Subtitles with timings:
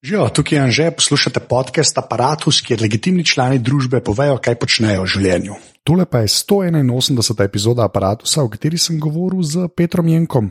[0.00, 5.08] Živijo, tukaj je Anže, poslušate podcast Apparatus, kjer legitimni člani družbe povejo, kaj počnejo v
[5.12, 5.56] življenju.
[5.84, 7.42] Tole pa je 181.
[7.44, 10.48] epizoda Apparatusa, v kateri sem govoril z Petrom Jenkom,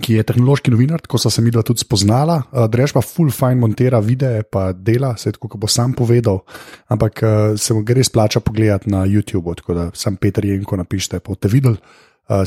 [0.00, 2.38] ki je tehnološki novinar, tako so se mi dva tudi spoznala.
[2.72, 6.40] Drež pa full fine montira videe, pa dela, se tako bo sam povedal,
[6.88, 7.20] ampak
[7.60, 11.52] se mu res plača pogledati na YouTube, tako da sam Peter Jenko napišete, pa boste
[11.52, 11.76] videli.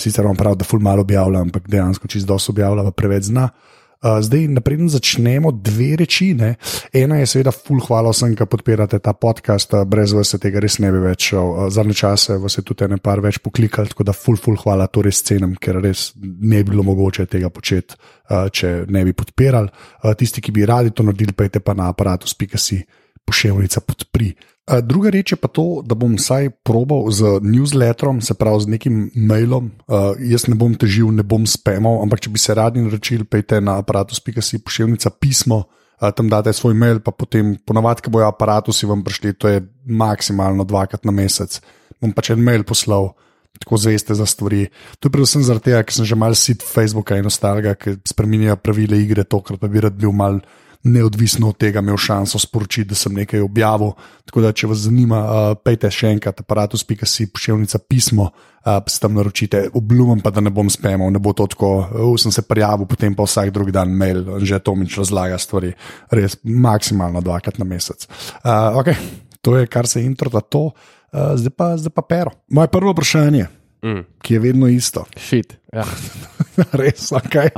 [0.02, 3.52] Sicer vam pravi, da full malo objavlja, ampak dejansko čist dosto objavlja, pa preveč zna.
[3.54, 6.34] Uh, zdaj, napreden začnemo dve reči.
[6.36, 6.56] Ne.
[6.94, 10.60] Ena je, seveda, full hvala vsem, ki podpirate ta podcast, uh, brez vas se tega
[10.64, 11.32] res ne bi več.
[11.34, 14.90] Uh, Zadnje čase vas je tudi ene par več poklikali, tako da full, full hvala,
[14.91, 17.96] to res cenim, ker res ne bi bilo mogoče tega početi,
[18.27, 19.72] če ne bi podpirali.
[20.20, 22.82] Tisti, ki bi radi to naredili, pejte pa na aparatus.si
[23.24, 24.34] pošiljka podpri.
[24.63, 28.95] Druga reč je pa to, da bom vsaj probal z newsletterom, se pravi z nekim
[29.12, 29.73] mailom.
[29.91, 33.59] Uh, jaz ne bom težil, ne bom spamal, ampak če bi se radi naročili, pejte
[33.59, 38.88] na aparatus.si pošiljka pismo, uh, tam date svoj mail, pa potem ponovadi, ko bojo aparatusi
[38.88, 41.60] vam prišli, to je maksimalno dvakrat na mesec.
[41.99, 43.12] Bom pač en mail poslal.
[43.54, 44.63] Tako zveste za stvari.
[44.98, 48.57] To je predvsem zaradi tega, ker sem že mal sit Facebooka in ostalega, ki spremenjajo
[48.57, 50.40] pravile igre, tokrat pa bi rad bil mal
[50.84, 53.93] neodvisno od tega imel šanso sporočiti, da sem nekaj objavil.
[54.27, 59.15] Tako da, če vas zanima, uh, pejte še enkrat, aparatus.si, pošiljnica pismo, uh, se tam
[59.15, 59.65] naročite.
[59.79, 63.15] Obljubim pa, da ne bom spemal, ne bo to tako, uh, sem se prijavil, potem
[63.15, 65.72] pa vsak drugi dan mail, že to mi razlaga stvari,
[66.11, 68.07] res maksimalno dvakrat na mesec.
[68.44, 69.00] Uh, okay.
[69.44, 72.31] To je, kar se intro da to, uh, zdaj, pa, zdaj pa pero.
[72.51, 73.47] Moje prvo vprašanje,
[73.84, 74.03] mm.
[74.22, 75.06] ki je vedno isto.
[75.17, 75.57] Šit.
[75.73, 75.85] Ja.
[76.79, 77.53] Res, ok.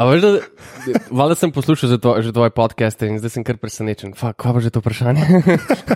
[1.12, 4.16] Valjda sem poslušal že, to, že tvoje podcaste in zdaj sem kar presenečen.
[4.16, 5.24] Kaj pa že to vprašanje?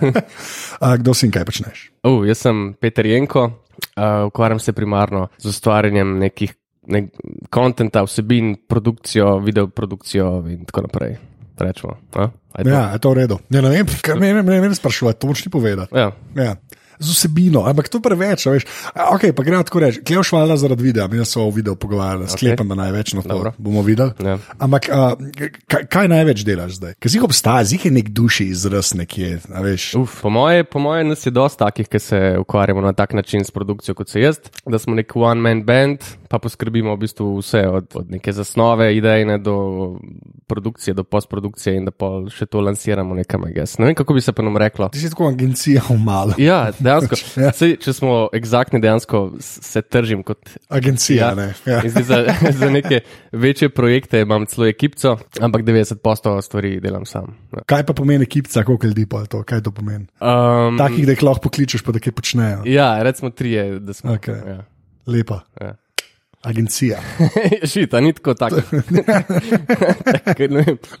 [0.84, 1.90] A, kdo si in kaj počneš?
[2.06, 6.54] Uh, jaz sem Peter Jenko, uh, ukvarjam se primarno z ustvarjanjem nekih
[6.90, 7.12] nek
[7.52, 11.18] kontenta, vsebin, produkcijo, videoprodukcijo in tako naprej.
[11.60, 11.92] Rečemo,
[12.64, 13.36] ja, je to v redu.
[13.52, 15.92] Ja, ne vem, kaj me ne vem sprašovati, to moč ti povedati.
[15.92, 16.08] Ja.
[16.32, 16.56] Ja
[17.00, 18.66] z vsebino, ampak to preveč, veš.
[18.92, 22.36] Ok, pa gremo tako reči, klev švala zaradi videa, mi smo o videu pogovarjali, okay.
[22.36, 23.52] sklepam, da največ na to Dobro.
[23.58, 24.12] bomo videli.
[24.24, 24.36] Ja.
[24.58, 25.16] Ampak uh,
[25.64, 26.94] kaj, kaj največ delaš zdaj?
[27.00, 29.40] Ker jih obstaja, zih je nek duši izraz nekje.
[29.96, 33.44] Uf, po moje, po moje nas je dosti takih, ki se ukvarjamo na tak način
[33.44, 37.64] s produkcijo kot se jaz, da smo nek one-man band, pa poskrbimo v bistvu vse
[37.68, 39.56] od, od neke zasnove, idejne do
[40.46, 43.78] produkcije, do postprodukcije in da pa še to lansiramo nekam, jaz.
[43.78, 44.88] Ne vem, kako bi se pa nam reklo.
[44.92, 46.34] Ti si tako agencija v malo.
[46.38, 47.18] Ja, dejansko.
[47.44, 47.52] ja.
[47.56, 51.30] Sej, če smo eksaktni, dejansko se tržim kot agencija.
[51.30, 51.34] Ja.
[51.38, 51.48] Ne?
[51.66, 51.82] Ja.
[51.86, 52.22] za,
[52.60, 53.02] za neke
[53.32, 57.34] večje projekte imam celo ekipco, ampak 90% stvari delam sam.
[57.54, 57.64] Ja.
[57.70, 59.42] Kaj pa pomeni ekipca, koliko ljudi pa to?
[59.42, 60.06] Kaj to pomeni?
[60.20, 62.64] Um, Takih, da jih lahko pokličeš, pa da kaj počnejo.
[62.68, 64.16] Ja, recimo trije, da smo.
[64.18, 64.42] Okay.
[64.48, 64.64] Ja.
[65.06, 65.40] Lepa.
[65.60, 65.76] Ja.
[66.42, 67.00] Agencija.
[67.72, 68.56] Šita, ni tako tako.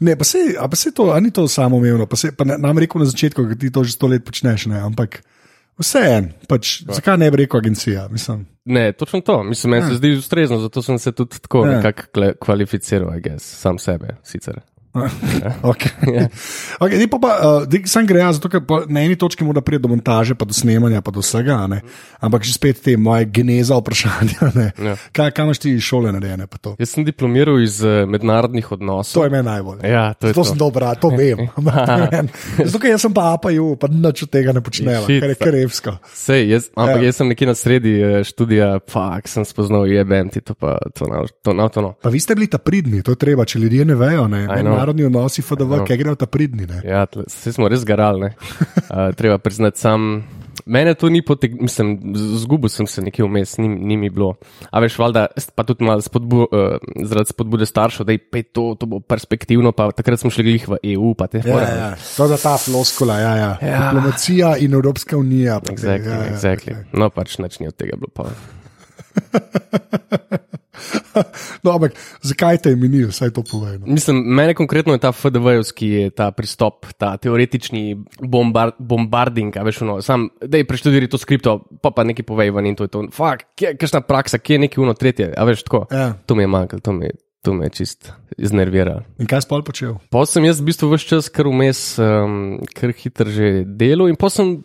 [0.00, 0.38] ne, pa se,
[0.70, 2.06] pa se to, ni to samo umevno.
[2.06, 4.66] Pa se, pa ne, nam rekel na začetku, da ti to že sto let počneš,
[4.66, 5.22] ne, ampak
[5.80, 8.08] vse en, pač, zakaj ne bi rekel agencija?
[8.12, 8.46] Mislim.
[8.64, 9.42] Ne, točno to.
[9.42, 14.60] Mislim, meni se zdi ustrezno, zato sem se tudi tako nekako kvalificiral, sam sebe sicer.
[15.70, 15.90] okay.
[16.02, 16.26] yeah.
[16.82, 17.30] okay, pa pa,
[17.62, 20.54] uh, sam gre jaz, zato ker na eni točki mora priti do montaže, pa do
[20.56, 21.60] snemanja, pa do vsega.
[21.70, 21.80] Ne?
[22.18, 24.50] Ampak že spet te moje geneza vprašanja.
[24.80, 24.98] Yeah.
[25.14, 26.48] Kaj, kaj imaš ti iz šole narejene?
[26.78, 29.20] Jaz sem diplomiral iz uh, mednarodnih odnosov.
[29.20, 29.84] To je meni najbolj.
[29.86, 31.46] Ja, to to sem dobro, to vem.
[32.66, 35.96] zato ker jaz sem pa apaju, pa nič od tega ne počnem, ker je krevsko.
[36.10, 37.06] Sej, jaz, ampak yeah.
[37.10, 41.06] jaz sem nekje na sredi uh, študija, fak sem spoznal jebem ti to pa to
[41.06, 41.54] na to.
[41.54, 41.94] Na, to no.
[42.02, 44.26] Pa vi ste bili ta pridni, to je treba, če ljudje ne vejo.
[44.30, 44.46] Ne?
[44.80, 45.86] Mednarodni odnosi, FDV, no.
[45.86, 46.66] kaj grejo ta pridni.
[46.66, 46.82] Ne?
[46.84, 48.32] Ja, vse smo res garali.
[48.90, 50.22] Uh, treba priznati, sam.
[50.70, 54.34] Mene to ni potegnilo, mislim, zgubil sem se nekje vmes, ni, ni mi bilo.
[54.70, 55.24] A veš, valjda,
[55.56, 59.88] pa tudi malo spodbu, uh, zaradi spodbude staršev, da je to, to bo perspektivno, pa
[59.96, 61.14] takrat smo šli v EU.
[61.32, 63.50] Ja, ja, to je ta floskula, ja, ja.
[63.62, 63.82] ja.
[63.88, 65.60] Diplomacija in Evropska unija.
[65.72, 66.76] Exactly, ja, ja, exactly.
[66.76, 66.98] okay.
[67.00, 68.30] No, pač nič ni od tega bilo.
[71.64, 73.78] no, ampak zakaj te minil, vse to povej?
[73.80, 73.90] No?
[73.94, 80.60] Mislim, mene konkretno je ta FDV-jevski pristop, ta teoretični bombar, bombarding, veš, no, sam, da
[80.60, 83.06] je preštudiri to skripto, pa pa nekaj povej ven in to je to.
[83.14, 85.86] Fak, kakšna praksa, kje je nekaj uno tretje, a veš, tako.
[85.90, 86.12] Ja.
[86.26, 87.18] To mi je manjkalo, to mi je.
[87.40, 89.00] To me je čist iznerviralo.
[89.16, 89.94] In kaj si pol počel?
[90.12, 94.18] Pa sem jaz v bistvu vse čas kar vmes, um, kar hitro že delal, in
[94.20, 94.58] pa sem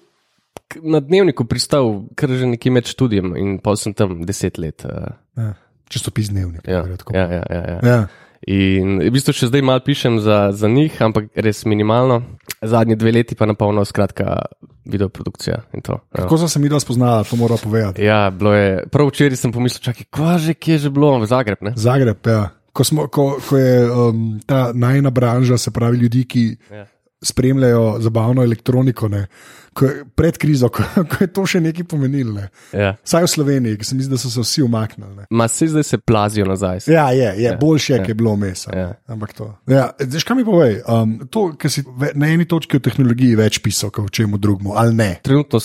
[0.81, 4.85] na dnevniku pristal, kar že nekaj med študijem, in pa sem tam deset let.
[4.87, 5.53] Uh, ja
[5.89, 6.67] časopis dnevnik.
[6.67, 6.83] Ja,
[7.13, 7.79] ja, ja, ja, ja.
[7.83, 7.99] ja.
[8.45, 12.21] In v bistvu še zdaj malo pišem za, za njih, ampak res minimalno.
[12.61, 14.37] Zadnji dve leti pa na polno, skratka,
[14.85, 15.63] videoprodukcija.
[15.85, 16.25] To, ja.
[16.25, 18.05] Kako sem se mi dva spoznala, to moram povedati.
[18.05, 18.83] Ja, bilo je.
[18.93, 21.63] Prav včeraj sem pomislil, čakaj, kva že, kje je že bilo, v Zagreb.
[21.65, 21.73] Ne?
[21.79, 22.51] Zagreb, ja.
[22.75, 26.45] Ko, smo, ko, ko je um, ta najna branža, se pravi ljudi, ki.
[26.73, 26.85] Ja
[27.25, 29.25] spremljajo zabavno elektroniko, ne,
[29.75, 32.33] ko, pred krizo, ko, ko je to še nekaj pomenilo.
[32.33, 32.45] Ne.
[32.71, 32.93] Ja.
[33.03, 35.27] Saj v Sloveniji, ki se mi zdi, da so se vsi umaknili.
[35.29, 36.87] Ma se zdaj se plazijo nazaj.
[36.87, 38.65] Ja, je, je ja, boljše, ja, je bilo vmes.
[38.67, 38.93] Ja.
[39.05, 39.51] Ampak to.
[39.67, 40.79] Ja, Zdaj, kaj mi povej?
[40.85, 41.83] Um, to, kar si
[42.13, 45.11] na eni točki o tehnologiji več pisal, kot o čemu drugemu, ali ne?
[45.21, 45.59] Trenutno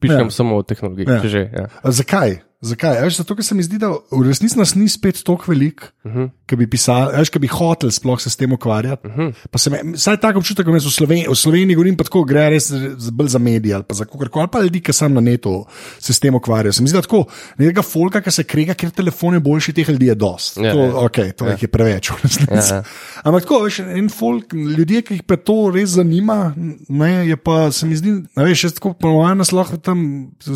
[0.00, 0.30] pišem Ja.
[0.32, 1.06] samo o tehnologiji.
[1.06, 1.20] Ja.
[1.20, 1.66] Že, ja.
[1.82, 2.38] A Zakaj?
[2.62, 3.02] Zakaj?
[3.02, 6.10] Veš, zato, ker se mi zdi, da v resnici nas ni spet tako velik, uh
[6.10, 6.18] Mhm.
[6.18, 6.30] -huh.
[6.46, 9.06] ki bi pisali, veš, ki bi hotel sploh se s tem ukvarjati.
[9.06, 9.20] Uh Mhm.
[9.22, 9.48] -huh.
[9.50, 12.50] Pa se me, saj tako občutek, da v Sloveniji, v Sloveniji govorim, pa tako gre
[12.50, 15.64] res za- bolj za medije ali za kogarkoli, ali pa ljudi, ki sam na netu
[15.98, 16.72] se s tem ukvarjajo.
[16.72, 17.24] Se mi zdi, da tako
[17.58, 20.58] nekega folka, ki se krega, ker telefon je boljši, teh ljudi je dost.
[20.60, 20.92] Ja, to, ja.
[21.06, 21.56] okay, to ja.
[21.60, 22.72] je preveč, v resnici.
[22.72, 22.82] Ja, ja.
[23.24, 26.52] Ampak tako, veš, en folk, ljudje, ki jih pa to res zanima,
[26.88, 30.02] ne, je pa se mi zdi, da veš, tako ponovadi nas lahko tam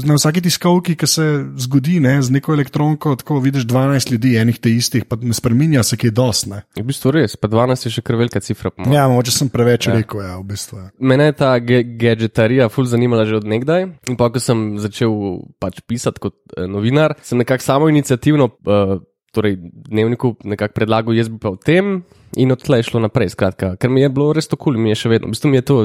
[0.06, 1.26] na vsaki tiskovki, ki se
[1.64, 5.82] zgodi ne, z neko elektronko, tako vidiš 12 ljudi, enih te istih, pa ne spremenja
[5.86, 6.48] se, ki je dost.
[6.50, 6.62] Ne.
[6.78, 8.70] V bistvu res, pa 12 je še kar velika cifra.
[8.70, 8.96] po mojem.
[8.96, 9.96] Ja, mogoče sem preveč ja.
[9.96, 10.80] rekel, ja, v bistvu.
[10.80, 10.88] Ja.
[11.12, 13.86] Mene je ta ge gadgetarija ful zanimala že od nekdaj.
[14.10, 15.14] In pa, ko sem začel
[15.62, 18.98] pač pisati kot eh, novinar, sem nekako samo inicijativno, uh,
[19.30, 22.02] torej dnevniku, nekako predlagal, jaz bi pa o tem
[22.38, 23.32] in odtlej šlo naprej.
[23.34, 25.50] Skratka, ker mi je bilo res to kul, cool, mi je še vedno, v bistvu
[25.50, 25.76] mi je to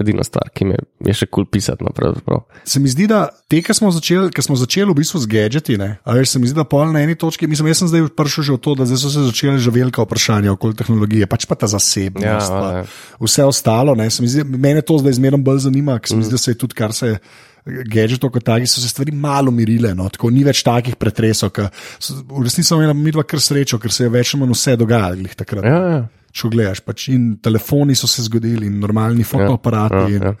[0.00, 1.84] edina stvar, ki mi je, še kul cool pisati.
[1.84, 2.38] No.
[2.68, 5.76] Se mi zdi, da te, ki smo začeli, ki smo začeli v bistvu z gadgeti,
[5.80, 8.48] ne, veš, se mi zdi, da pol na eni točki, mislim, jaz sem zdaj prišel
[8.48, 11.68] že v to, da so se začele že velika vprašanja okoli tehnologije, pač pa ta
[11.70, 12.82] zasebnost, Ja, pa ja.
[13.20, 13.96] vse ostalo.
[13.98, 16.40] Ne, se mi zdi, mene to zdaj zmerno bolj zanima, ker se mi zdi, da
[16.40, 17.16] se je tudi kar se.
[17.62, 21.52] Gadgetov kot takih so se stvari malo umirile, no, tako ni več takih pretresov.
[21.54, 24.74] V resnici smo imeli mi dva kar srečo, ker se je več ali manj vse
[24.80, 25.68] dogajalo takrat.
[25.70, 26.00] Ja, ja.
[26.32, 30.02] Če gledaš, pač in telefoni so se zgodili, in normalni fotoaparati.
[30.02, 30.34] Ja, in ja.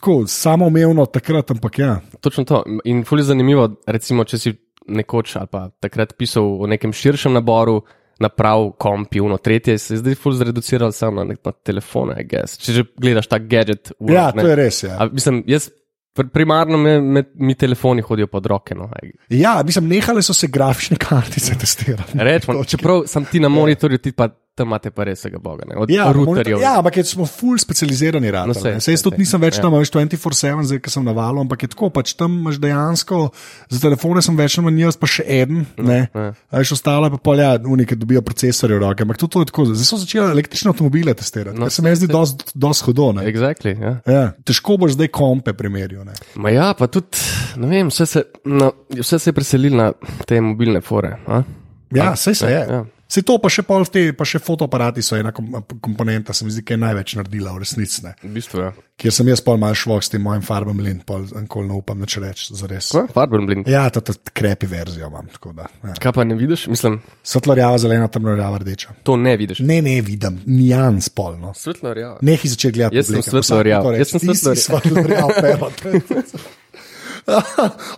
[0.00, 1.94] Tako samoumevno takrat, ampak ja.
[2.24, 2.62] Točno to.
[2.88, 4.54] In fully zanimivo, recimo, če si
[4.88, 7.82] nekoč ali pa takrat pisal o nekem širšem naboru.
[8.20, 12.58] Naprav, kompi, uno, tretje, se je zdaj ful zreduciral samo na, na telefone, guess.
[12.60, 13.94] Če že gledaš ta gadget.
[13.96, 14.42] world, Ja, ne.
[14.44, 14.82] to je res.
[14.84, 15.70] Ja, A, mislim, jaz
[16.12, 18.74] pr primarno me, me, mi telefoni hodijo pod roke.
[18.74, 18.90] No.
[19.30, 22.18] ja mislim, nehale so se grafične kartice testirati.
[22.18, 25.64] Rečemo, čeprav sem ti na monitorju, ti pa tam imate pa res vsega boga.
[25.64, 25.76] Ne?
[25.76, 26.60] Od Ja, ja, routerjev.
[26.60, 28.28] ja, ampak smo full specializirani.
[28.28, 29.62] No, No, sej, Sej jaz sej, tudi nisem več Ja.
[29.62, 33.30] tam, veš 24-7, zdaj, ker sem na valu, ampak je tako, pač tam imaš dejansko,
[33.68, 36.00] za telefone sem več manj jaz, pa še en, ne.
[36.08, 36.26] ja.
[36.44, 39.40] A veš, ostalo je pa pol, ja, unike dobijo procesorje v roke, ampak tudi to
[39.40, 39.64] je tako.
[39.70, 43.12] Zdaj so začeli električne avtomobile testirati, No, kar se mi zdi dosti dost hudo.
[43.12, 43.24] ne.
[43.24, 43.94] Exactly, ja.
[44.04, 46.04] Ja, težko boš zdaj kompe primerjal.
[46.36, 47.16] Ma ja, pa tudi,
[47.56, 49.92] ne vem, vse se, no, vse se je preselilo na
[50.26, 51.16] te mobilne fore.
[51.26, 51.42] A?
[51.90, 52.60] Ja, sej se je.
[52.60, 52.84] ja.
[53.10, 55.50] Se to pa še pol te, pa še fotoaparati so ena kom-
[55.82, 58.04] komponenta, se mi zdi, ki je največ naredila v resnici.
[58.06, 58.12] ne.
[58.22, 58.68] V bistvu, ja.
[58.94, 61.98] Kjer sem jaz pol mal švok s tem mojim farbom lin, pol enkoli ne upam
[61.98, 62.92] več reči, za res.
[62.94, 63.66] Ja, Farbenblind.
[63.66, 65.26] Ja, to je krepi verzijo imam.
[65.56, 65.94] da, Ja.
[65.98, 66.68] Kaj pa ne vidiš?
[66.68, 68.94] Mislim, Svetlo rjava, zelena, temno rjava, rdeča.
[69.02, 69.58] to ne vidiš.
[69.60, 71.50] Ne, ne vidim, nijans polno.
[71.50, 72.18] Svetlo rjava.
[72.22, 72.96] Nehi začeti gledati.
[72.96, 73.82] Jaz sem svetlo vsak rjav.
[73.82, 74.00] to reče.
[74.00, 75.70] Jaz sem svetlo svetlo rjav, pero.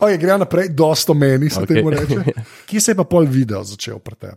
[0.00, 1.64] okay, gre naprej, dosto meni se okay.
[1.64, 1.76] Okej.
[1.76, 2.32] temu reče.
[2.66, 4.36] Kje se je pa pol video začel pri tebi?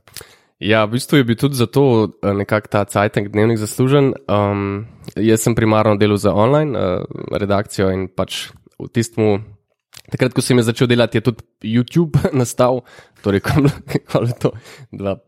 [0.60, 4.14] Ja, v bistvu je bil tudi zato eh, nekako ta Cajtank dnevnik zaslužen.
[4.32, 7.04] Um, jaz sem primarno delal za online uh,
[7.36, 8.48] redakcijo in pač
[8.80, 9.44] v tistem,
[10.12, 11.44] takrat, ko sem začel delati, je tudi
[11.76, 12.86] YouTube nastal,
[13.24, 13.68] torej ko
[14.32, 14.56] je to
[14.96, 15.20] 2-5.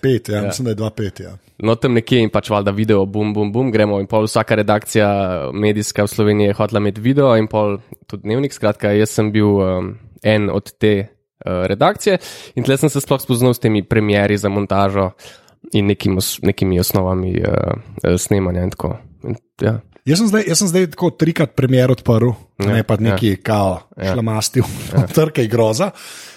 [0.00, 0.42] Pet, ja, Ja.
[0.46, 1.20] mislim, da je dva pet.
[1.20, 1.32] Ja.
[1.64, 5.08] No, tam nekje in pač valjda video, bum, bum, bum, gremo in pol vsaka redakcija
[5.52, 8.52] medijska v Sloveniji je hotela imeti video in pol tudi dnevnik.
[8.52, 12.18] Skratka, jaz sem bil um, en od te uh, redakcije
[12.54, 15.10] in tle sem se sploh spoznal s temi premjeri za montažo
[15.72, 18.96] in nekim, nekimi osnovami uh, snemanja in tako.
[19.24, 19.80] In, ja.
[20.08, 23.34] Jaz sem zdaj, jaz sem zdaj tako trikrat premjer odprl, ja, Ja, ne pa neki
[23.34, 23.40] ja.
[23.44, 24.08] kao, ja.
[24.14, 24.64] šlamastil,
[24.94, 25.04] ja.
[25.12, 25.90] trke groza.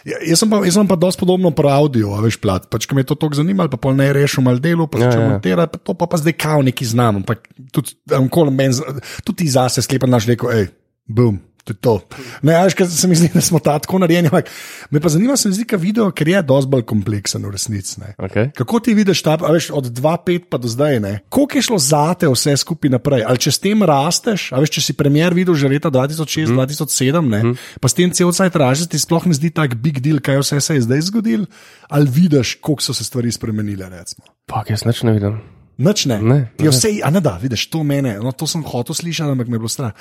[0.04, 2.68] Ja, jaz sem pa, jaz sem pa dosti podobno pri audio, a veš, plat.
[2.72, 5.08] Pač, ko me je to tako zanimalo, pa pol ne rešil mal delo, pa Ja,
[5.08, 5.30] začel ja.
[5.32, 7.22] montirati, pa to pa, pa zdaj kao neki znam.
[7.24, 8.76] Ampak tudi, um, men,
[9.24, 10.68] tudi ti zase sklepa naš rekel, hej,
[11.08, 11.40] bum.
[11.64, 11.94] To je to.
[12.42, 14.32] Ne, veš, ker se mi zdi, da smo ta tako narejeni.
[14.32, 14.50] ampak
[14.90, 18.02] Me pa zanima, se mi zdi, ka video, ker je dosti bolj kompleksen v resnici.
[18.18, 18.50] Okay.
[18.58, 21.14] Kako ti vidiš ta, a veš, od 2-5 pa do zdaj, ne?
[21.30, 23.26] koliko je šlo za te vse skupaj naprej?
[23.28, 27.56] Ali če s tem rasteš, a veš, če si premjer videl že leta 2006-2007, mm.
[27.78, 30.62] pa s tem cel cajt ražeš, ti sploh ne zdi tak big deal, kaj vse
[30.62, 31.46] se je zdaj zgodil,
[31.94, 33.90] ali vidiš, koliko so se stvari spremenile.
[33.92, 34.26] Recimo.
[34.50, 35.61] Pa, jaz nič ne vidim.
[35.78, 36.18] Nič ne.
[36.20, 36.70] Ne, Ti ne.
[36.70, 39.60] vse, a ne da, vidiš, to mene, no, to sem hotel slišati, ampak me je
[39.60, 39.94] bilo strah.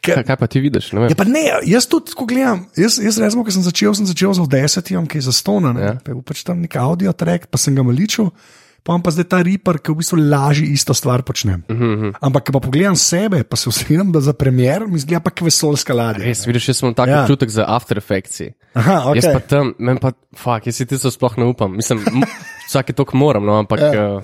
[0.00, 0.92] Ker, Kaj, kaj pa ti vidiš?
[0.92, 4.34] Ne Ja, ne, jaz tudi, ko gledam, jaz, jaz recimo, ko sem začel, sem začel
[4.34, 5.94] z desetjem, ki je zastona, ne, Ja.
[5.96, 8.34] pa je pač tam nek audio track, pa sem ga maličil.
[8.82, 11.64] Pa imam pa zdaj ta Reaper, ki v bistvu lažje isto stvar počnem.
[11.64, 12.12] Uh Mhm, -huh.
[12.20, 15.40] Ampak, ko pa pogledam sebe, pa se vsem, da za premjer, mi zgleda pa kot
[15.42, 16.20] vesolska ladja.
[16.20, 17.22] Res, vidiš, jaz imam tak Ja.
[17.22, 18.42] občutek za After Effects.
[18.74, 19.16] Aha, Okay.
[19.16, 21.72] Jaz pa tam, meni pa, fuck, jaz si tisto sploh ne upam.
[21.72, 22.04] Mislim,
[22.68, 24.16] vsake tok moram, no, ampak ja.
[24.16, 24.22] uh,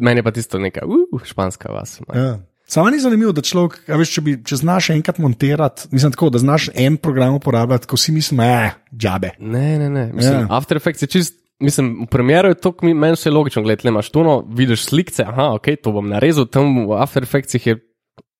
[0.00, 2.00] meni je pa tisto neka, uh, španska vas.
[2.08, 2.20] Ja.
[2.20, 2.38] Ja.
[2.66, 6.38] Samo ni zanimivo, da človek, veš, če, bi, če znaš enkrat montirati, mislim tako, da
[6.38, 9.30] znaš en program uporabljati, ko si misliš, eh, džabe.
[9.40, 10.04] Ne, ne, ne.
[10.12, 10.46] Mislim, Ja.
[10.50, 11.36] After Effects je čist.
[11.60, 15.22] Mislim, v primeru je to, mi- meni je logično, gledaj, le imaš tuno, vidiš slike,
[15.22, 17.74] aha, ok, to bom narezal, tam v After Effectsih je,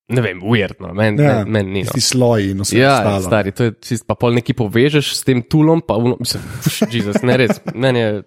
[0.09, 1.83] ne vem, ujerno, meni Ja, men, men ni.
[1.85, 1.91] No.
[1.93, 3.21] Ti sloji vse Ja, ostalo.
[3.23, 6.43] stari, to je čist, pa pol neki povežeš s tem tulom, pa uno, mislim,
[6.91, 8.23] Jezus, ne res, meni je.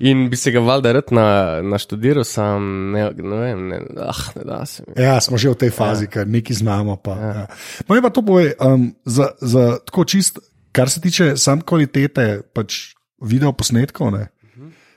[0.00, 1.26] In bi se ga valjda rad na,
[1.62, 4.94] naštudiral, sam ne, ne vem, ne, ah, ne da se mi.
[5.02, 6.12] Ja, smo že v tej fazi, ja.
[6.14, 6.96] ker nekaj znamo.
[7.04, 7.46] Pa, ja.
[7.88, 10.40] No, in pa to boje, um, za, za tako čist,
[10.72, 14.30] kar se tiče sam kvalitete pač video posnetkov, ne,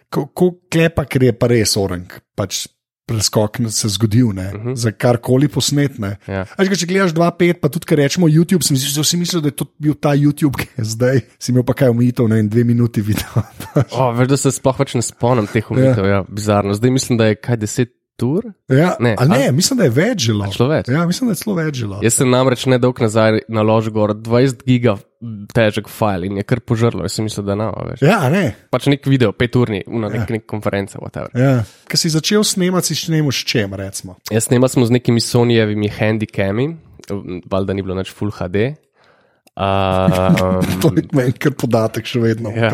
[0.08, 2.08] ko, ko klepa, ker je pa res orang,
[2.40, 2.64] pač
[3.06, 4.76] preskok se zgodil, ne, uh -huh.
[4.76, 6.18] za karkoli posnetne.
[6.28, 6.46] Ja.
[6.58, 9.58] Až, če gledaš 2-5, pa tudi, ker rečemo YouTube, sem si vsi mislil, da je
[9.60, 12.64] to bil ta YouTube, ki je zdaj, si imel pa kaj omejitev, ne, in dve
[12.64, 13.44] minuti video.
[13.92, 16.12] O, veš, da se sploh več ne spomnim teh umitev, ja.
[16.12, 16.74] ja, bizarno.
[16.74, 18.44] Zdaj mislim, da je kaj deset tur.
[18.70, 20.46] ja, Ne, ne, ne, mislim, da je več želo.
[20.70, 20.88] več?
[20.88, 22.00] Ja, mislim, da je celo več želo.
[22.04, 24.98] Jaz sem namreč nedolgo nazaj naložil gor 20 giga
[25.54, 27.06] težek file in je kar požrlo.
[27.08, 28.04] Jaz sem mislil, da ne, veš.
[28.06, 28.44] Ja, ne.
[28.74, 31.32] Pač nek video, pet urni, na nek, nek konference, whatever.
[31.38, 31.64] Ja.
[31.90, 34.18] Ker si začel snemati, si snemo s čem, recimo.
[34.32, 36.70] Jaz snemal smo z nekimi Sonyjevimi handicami,
[37.50, 38.74] valjda ni bilo nič full HD.
[39.54, 42.50] Um, To je meni kar podatek, še vedno.
[42.58, 42.72] Ja.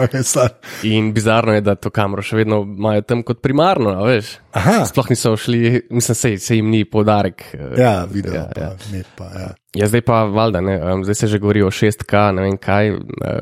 [0.88, 4.38] In bizarno je, da to kamero še vedno imajo tam kot primarno, a veš.
[4.55, 5.59] Aha, Sploh niso šli,
[5.93, 7.43] mislim, se, se jim ni podarek.
[7.53, 9.03] eh, ja, video, Ja, ja, ja.
[9.17, 9.50] pa, pa, ja.
[9.77, 12.89] Ja, zdaj pa valjda, ne, um, zdaj se že govori o 6K, ne vem kaj,
[12.95, 13.01] uh,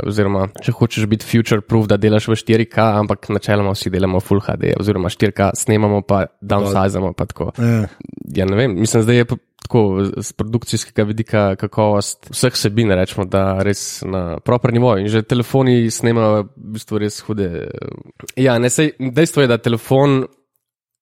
[0.09, 4.43] oziroma če hočeš biti future proof, da delaš v 4K, ampak načeloma vsi delamo full
[4.43, 7.53] HD, oziroma 4K, snemamo pa downsizamo pa tako.
[7.55, 7.85] Ja.
[8.41, 9.83] Ja, ne vem, mislim, zdaj je pa tako
[10.23, 15.03] z produkcijskega vidika kakovost vseh sebin, rečemo, da res na proper nivoju.
[15.03, 17.67] In že telefoni snemajo v bistvu res hude.
[18.39, 20.23] Ja, ne, sej, dejstvo je, da telefon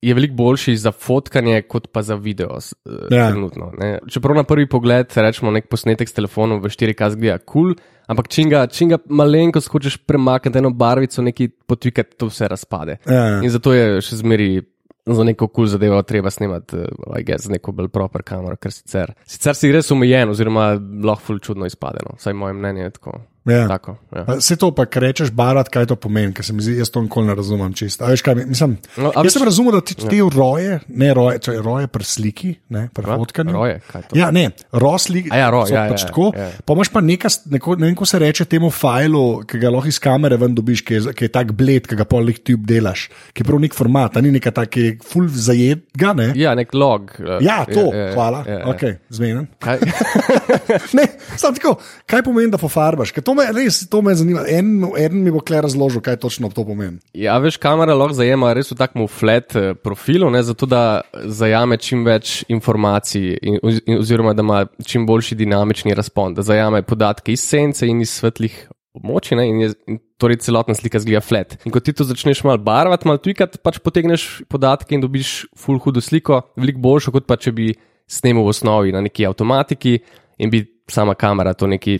[0.05, 2.60] je veliko boljši za fotkanje, kot pa za video.
[2.62, 2.75] s-
[3.10, 3.31] Ja.
[3.31, 4.00] Trenutno, ne.
[4.10, 7.75] Čeprav na prvi pogled rečemo nek posnetek s telefonom v 4K zgleda kul, cool,
[8.07, 12.98] ampak čim ga, čim ga malenkost hočeš premakniti eno barvico, neki potvikati, to vse razpade.
[13.10, 13.41] Ja.
[13.41, 14.62] In zato je še zmeri
[15.06, 19.14] za neko kul cool zadevo treba snemati, uh, z neko bolj proper kamero, ker sicer,
[19.26, 22.02] sicer si res omejen, oziroma lahko čudno izpade.
[22.06, 22.18] No.
[22.18, 23.20] Vsaj moje mnenje je tako.
[23.46, 23.68] Ja.
[23.68, 24.24] tako ja.
[24.40, 27.28] Vse to, pa rečeš, barat, kaj to pomeni, ker se mi zdi, jaz to nikoli
[27.28, 28.06] ne razumem čisto.
[28.06, 31.40] Veš, kaj, mi- mislim, No, jaz veš- sem razumel, da ti te roje, ne roje,
[31.40, 33.54] to je roje pri sliki, ne pri fotkanju.
[33.54, 34.18] Roje, kaj to?
[34.18, 35.25] Ja, ne, rosli.
[35.30, 36.32] A ja, ro, so ja, pač ja, tako.
[36.34, 36.50] ja.
[36.66, 39.88] Pa imaš pa neka, neko, ne vem, ko se reče temu fajlu, ki ga lahko
[39.88, 42.66] iz kamere ven dobiš, ki je, ki je tak bled, ki ga pol nek tube
[42.66, 46.32] delaš, ki je prav nek format, ni neka tak, ki je full zajet ga, ne?
[46.36, 47.14] Ja, nek log.
[47.22, 48.42] uh, Ja, to, ja, ja, hvala.
[48.48, 48.66] Ja, ja.
[48.74, 49.48] Okay, Zmeden.
[49.62, 49.80] Kaj?
[50.98, 51.06] Ne,
[51.38, 51.75] samo tako,
[52.10, 53.12] kaj pomeni, da pofarbaš?
[53.12, 54.46] Ker to me res to me zanima.
[54.50, 57.01] En, en mi bo kle razložil, kaj točno to pomeni.
[57.18, 61.77] Ja, veš, kamera lahko zajema res v takem flat eh, profilu, ne, zato da zajame
[61.82, 67.36] čim več informacij, in, in, oziroma da ima čim boljši dinamični razpon, da zajame podatke
[67.36, 68.58] iz sence in iz svetlih
[68.96, 71.58] območij, ne, in, je, in torej celotna slika zgleda flat.
[71.68, 75.82] In ko ti to začneš malo barvati, malo tvikati, pač potegneš podatke in dobiš full
[75.84, 77.74] hudo sliko, veliko boljšo, kot pa če bi
[78.08, 79.98] snemal v osnovi na neki avtomatiki
[80.39, 82.00] in bi sama kamera to neki.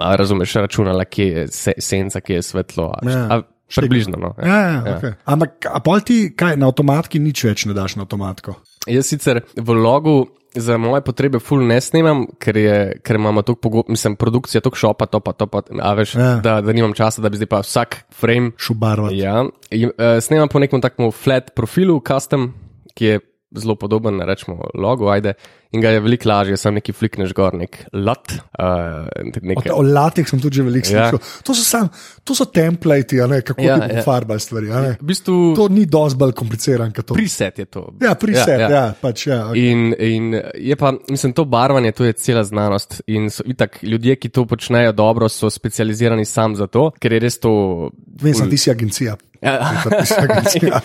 [0.00, 2.90] A, razumeš, računala, kje je se, senca, kje je svetlo.
[2.92, 3.26] A, Ja.
[3.30, 4.16] a, približno.
[4.16, 4.82] No, Ja, ja, ja.
[4.94, 5.12] Okay.
[5.24, 8.56] Ampak, a pol ti kaj na avtomatki nič več ne daš na avtomatko.
[8.86, 13.60] Jaz sicer v logu za moje potrebe full ne snemam, ker, je, ker imamo tako
[13.60, 16.20] pogo- mislim, produkcija, tako šopa, to pa, to pa, a veš, Ja.
[16.20, 16.34] ja.
[16.36, 18.50] da, da nimam časa, da bi zdaj pa vsak frame.
[18.58, 19.12] Šubarva.
[19.12, 22.50] Ja, in, uh, snemam po nekem takem flat profilu, custom,
[22.90, 23.20] ki je
[23.52, 25.34] zelo podoben, rečemo, logo, ajde.
[25.72, 28.32] In ga je veliko lažje, sam neki flikneš gor, nek lat.
[28.58, 29.06] Uh,
[29.38, 31.04] nekaj, O latih sem tudi že veliko Ja.
[31.06, 31.20] slišal.
[31.42, 31.86] To so, sam,
[32.24, 33.96] to so templati, kako Ja, ja, ti ja.
[33.96, 34.66] pofarbaš stvari.
[34.66, 37.14] v bistvu, To ni dosti bolj komplicirano kot to.
[37.14, 37.94] preset je to.
[38.00, 38.68] Ja, preset, ja, ja.
[38.70, 39.46] ja pač ja.
[39.46, 39.70] Okay.
[39.70, 40.24] In, in
[40.56, 43.02] je pa, mislim, to barvanje, to je cela znanost.
[43.06, 47.20] In so itak ljudje, ki to počnejo dobro, so specializirani sam za to, ker je
[47.20, 47.90] res to.
[48.20, 49.14] Vem, sem ti si agencija.
[49.40, 49.72] Ja.
[50.20, 50.80] Agencija.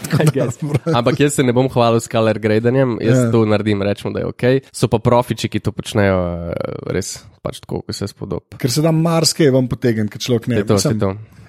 [0.98, 3.24] Ampak jaz se ne bom hvalil s color gradanjem, jaz Ja.
[3.24, 3.32] yeah.
[3.32, 4.44] to naredim, rečemo, da je ok.
[4.76, 6.20] So pa profiči, ki to počnejo
[6.52, 7.16] eh, res
[7.46, 8.58] pač tako, kot se spodob.
[8.60, 10.76] Ker se da marsikaj vam potegne, ker človek ne to.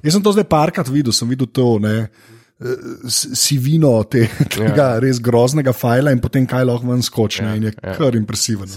[0.04, 1.66] Jaz sem to zdaj parkrat videl, sem videl to.
[1.82, 5.00] Ne, eh, Sivino te, tega ja.
[5.02, 7.42] res groznega fajla in potem kaj lahko ven skoči.
[7.42, 7.96] Ja, in je ja.
[7.98, 8.70] kar impresiven.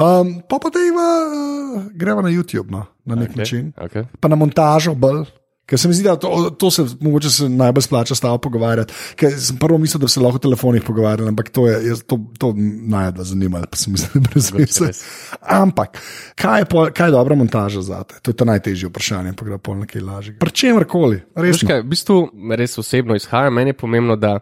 [0.00, 3.40] Um, pa pa da uh, greva na YouTube no, na nek okay.
[3.42, 3.72] način.
[3.80, 4.04] Okay.
[4.20, 5.24] Pa na montažo bolj.
[5.70, 8.94] Ker se mi zdi, da to, to se mogoče se najbolj splača stavo pogovarjati.
[9.16, 12.18] Ker sem prvo mislil, da bi se lahko o telefonih pogovarjali, ampak to je to,
[12.38, 14.88] to najdva zanimalo, pa sem mislil, da brez veze.
[14.88, 15.04] res.
[15.40, 16.00] Ampak,
[16.34, 18.18] kaj je, pol, kaj je dobra montaža za te?
[18.18, 20.36] To je to najtežje vprašanje, pa gre pol nekaj lažje.
[20.42, 21.70] Pri čemer koli, resno.
[21.70, 22.20] kaj, v bistvu
[22.58, 24.40] res osebno izhaja, meni je pomembno, da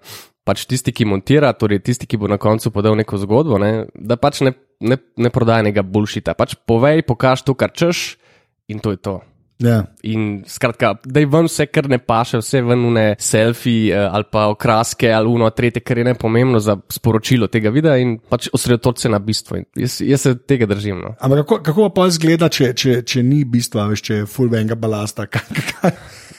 [0.49, 4.16] pač tisti, ki montira, torej tisti, ki bo na koncu podal neko zgodbo, ne, da
[4.16, 6.32] pač ne, ne, ne prodaja nekega bulšita.
[6.38, 8.16] Pač povej, pokaž to, kar češ
[8.73, 9.20] in to je to.
[9.58, 9.80] Ja.
[10.06, 14.28] In skratka, da je ven vse, kar ne paše, vse ven une selfie eh, ali
[14.30, 19.08] pa okraske ali uno, tretje, kar je nepomembno za sporočilo tega videa in pač osredotočiti
[19.08, 19.58] se na bistvo.
[19.58, 21.00] In Jaz, jaz se tega držim.
[21.02, 21.14] No.
[21.18, 24.78] Ampak kako, kako pa izgleda, če, če, če ni bistva, veš, če je full venga
[24.78, 25.26] balasta?
[25.32, 25.42] Kaj,
[25.74, 25.98] kaj,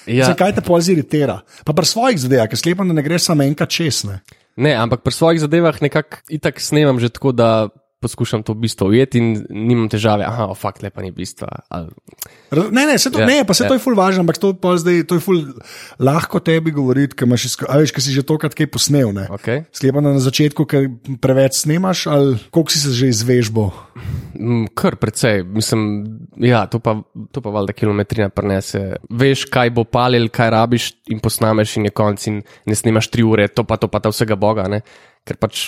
[0.09, 0.31] Ja.
[0.31, 0.33] ja.
[0.33, 1.35] kaj te pol ziritira?
[1.67, 4.23] Pa pri svojih zadevah, ker sklepam, da ne gre samo enkrat česne.
[4.57, 7.69] Ne, ampak pri svojih zadevah nekako itak snemam že tako, da
[7.99, 11.49] poskušam to bistvo ujeti in nimam težave, aha, oh, fakt lepa ni bistva.
[11.69, 11.91] Ali,
[12.49, 13.65] Ne, ne, se to, Ja, ja, ne pa se ja.
[13.65, 13.69] ja.
[13.69, 15.41] to je ful važno, ampak to, zdaj, to je ful
[16.01, 19.11] lahko tebi govoriti, ker imaš, izko- a veš, ker si že tokrat kaj posnel.
[19.13, 19.27] Ne?
[19.29, 19.65] okay.
[19.75, 20.87] Sklepam, na začetku, ker
[21.21, 23.69] preveč snemaš, ali koliko si se že izvežbo.
[24.33, 25.83] Mm, Kar precej, mislim,
[26.41, 26.97] ja, to pa,
[27.31, 28.95] to pa valjda kilometrina prenese.
[29.11, 33.27] Veš, kaj bo palil, kaj rabiš, in posnameš, in je konc, in ne snimaš tri
[33.27, 34.81] ure, to pa to pa ta vsega boga, ne?
[35.27, 35.67] ker pač,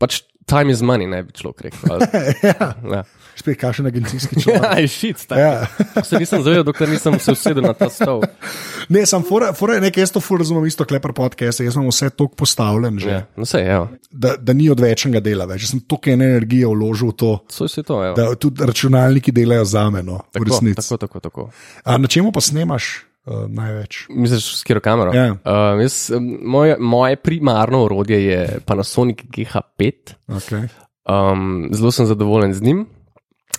[0.00, 2.00] pač time is money, ne bi človek rekel.
[2.44, 3.02] ja, Ja,
[3.34, 4.62] spet kašen agencijski človek.
[4.62, 5.40] ja šit, tako.
[5.40, 6.02] Ja.
[6.02, 8.22] Se nisem zavedal, dokler nisem se usedel na ta stol.
[8.86, 11.88] Ne, sem fora, fora je nekaj, jaz to ful razumem, isto klepar podcast, jaz imam
[11.88, 13.78] vse to postavljen že, Ja, no, sej, ja.
[14.12, 15.62] da, da ni odvečnega dela več.
[15.62, 18.12] Jaz sem toliko ene energije vložil v to, So vse to, ja.
[18.12, 20.76] da tudi računalniki delajo za me, no, v Tako, resnici.
[20.82, 21.42] tako, tako, tako.
[21.82, 22.90] A na čemu pa snemaš
[23.26, 24.06] uh, največ?
[24.10, 25.14] Misliš, s katero kamero?
[25.16, 25.32] Ja.
[25.32, 30.14] Uh, jaz, um, moje, moje primarno orodje je Panasonic GH5.
[30.28, 30.68] Okay.
[31.04, 32.84] Um, zelo sem zadovoljen z njim.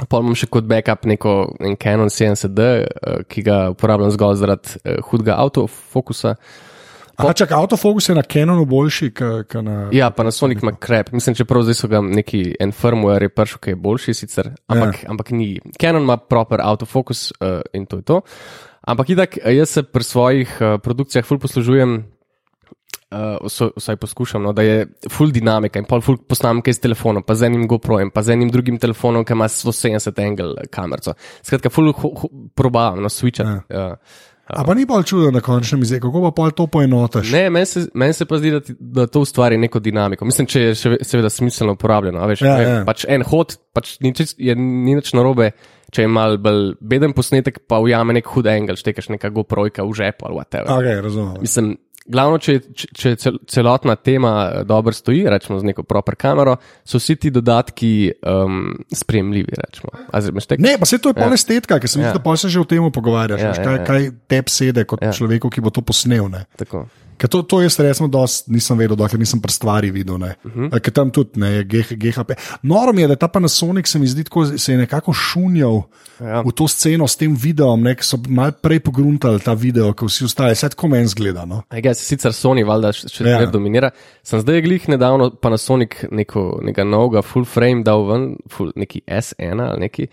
[0.10, 4.79] Pa imam še kot backup neko en Canon 70D, uh, ki ga uporabljam zgolj zaradi
[4.81, 6.36] uh, hudega avtofokusa.
[7.15, 9.88] Aha, čak, autofokus je na Canonu boljši, kot na.
[9.95, 11.12] Ja, Panasonic ima krep.
[11.12, 15.03] Mislim, čeprav zdaj so ga neki en firmware je prišel, ki je boljši sicer, ampak,
[15.03, 15.10] ja.
[15.13, 15.60] ampak ni.
[15.81, 18.22] Canon ima proper autofokus uh, in to je to.
[18.86, 22.04] Ampak itak, eh, jaz se pri svojih uh, produkcijah ful poslužujem.
[23.08, 26.82] Uh, vso- vsaj poskušam, no, da je full dinamika in pol full posnamem kaj s
[26.82, 31.13] telefonom, pa z enim GoProjem, pa z enim drugim telefonom, ki ima 170 angle kamero.
[31.39, 33.62] Skratka, full ho, ho, probavam, no, switcham.
[33.69, 33.86] Ja.
[33.91, 37.32] Uh, A pa ni pa čudo na končnem izreku, kako pa pol to poenotaš?
[37.32, 40.26] Ne, meni se, men se pa zdi, da, ti, da to ustvari neko dinamiko.
[40.26, 42.21] Mislim, če je še ve- seveda smiselno uporabljeno.
[42.28, 42.84] Veš, Ja, ne, ja.
[42.86, 45.52] Pač en hod, pač ni, čist- je, ni nič narobe,
[45.95, 49.95] če je mal bolj beden posnetek, pa ujame nek hud angel, štekaš neka GoProjka v
[49.95, 50.67] žepu ali whatever.
[50.73, 51.38] Okay, razumem.
[51.39, 51.69] Mislim,
[52.05, 56.58] glavno, če, če, če cel, celotna tema eh, dobro stoji, rečemo z neko proper kamero,
[56.84, 59.55] so vsi ti dodatki um, sprejemljivi.
[60.45, 62.12] Tek- Ne, pa se to je pol estetika, ker se mi Ja.
[62.12, 63.39] zdi, da pol se že o tem pogovarjaš.
[63.39, 63.86] Ja, Ja, ja, kaj, ja.
[63.86, 65.08] kaj tebi sede kot Ja.
[65.08, 65.13] ja.
[65.13, 66.29] človeku, ki bo to posnel.
[66.29, 66.45] Ne?
[66.55, 66.86] Tako.
[67.17, 70.15] Ker to, to jaz resno dost nisem vedel, dokler nisem pri stvari videl.
[70.15, 70.65] Uh Mhm.
[70.65, 70.80] -huh.
[70.80, 72.32] Ker tam tudi ne, je GHP.
[72.63, 75.82] Noro mi je, da ta Panasonic se mi zdi tako, se je nekako šunjal
[76.19, 76.41] Ja.
[76.41, 80.10] v to sceno s tem videom, ne, ki so malo prej pogruntali ta video, kot
[80.10, 80.51] vsi ostali.
[80.51, 81.45] Vse tako meni zgleda.
[81.45, 81.63] No?
[81.71, 83.45] Gaj, sicer Sony, valjda, še še Ja.
[83.45, 83.91] dominira.
[84.23, 89.62] Sem zdaj glih nedavno Panasonic neko, nekega novega full frame dal ven, full, neki S1
[89.62, 90.08] ali neki,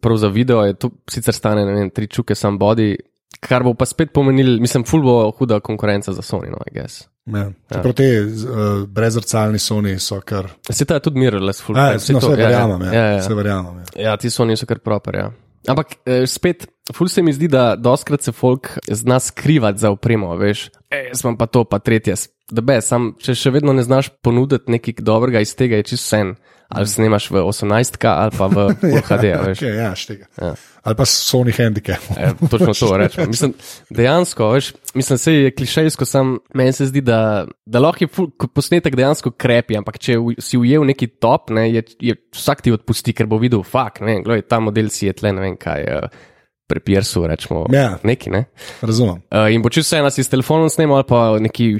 [0.00, 2.96] prav za video je to sicer stane, ne vem, tri čuke sam body,
[3.40, 7.06] kar bo pa spet pomenil, mislim, full bo huda konkurenca za Sony, no, I guess.
[7.28, 7.50] Ja.
[7.72, 10.48] Čeprav te uh, brezrcalni Sony so kar.
[10.70, 11.98] Se to je tudi mirrorless full A, frame.
[12.00, 12.82] saj no, to- vse verjamem.
[12.82, 13.20] Ja, ja, ja.
[13.20, 13.76] Vse verjamem.
[13.94, 14.02] Ja.
[14.10, 15.14] Ja, ti Sony so kar proper.
[15.14, 15.28] Ja.
[15.68, 16.64] Ampak eh, spet,
[16.94, 20.70] ful se mi zdi, da doskrat se folk zna skrivati za opremo, veš.
[20.90, 22.14] E, jaz imam pa to, pa tretje.
[22.50, 26.08] Da be, sam, če še vedno ne znaš ponuditi nekaj dobrega iz tega, je čisto
[26.16, 26.34] sen.
[26.68, 29.58] Ali snemaš v 18K ali pa v Full HD, a veš.
[29.58, 30.26] Okay, ja, štega.
[30.36, 30.52] Ja.
[30.84, 31.96] Ali pa Sony handicap.
[32.12, 33.24] E, točno to rečem.
[33.28, 33.54] Mislim,
[33.88, 38.30] dejansko, veš, mislim, se je klišejsko, sam meni se zdi, da, da lahko je ful-
[38.36, 42.72] ko posnetek dejansko krepi, ampak če si ujel neki top, ne, je, je vsak ti
[42.72, 45.56] odpusti, ker bo videl, fakt, ne vem, glej, ta model si je tle, ne vem
[45.56, 45.88] kaj.
[45.88, 46.26] Uh,
[46.68, 47.96] Prepirsu, rečemo, Ja.
[48.04, 48.28] neki.
[48.28, 48.44] Ne?
[48.84, 49.22] Razumem.
[49.32, 51.70] Uh, in bo čisto ena si s telefonom snimal, ali pa neki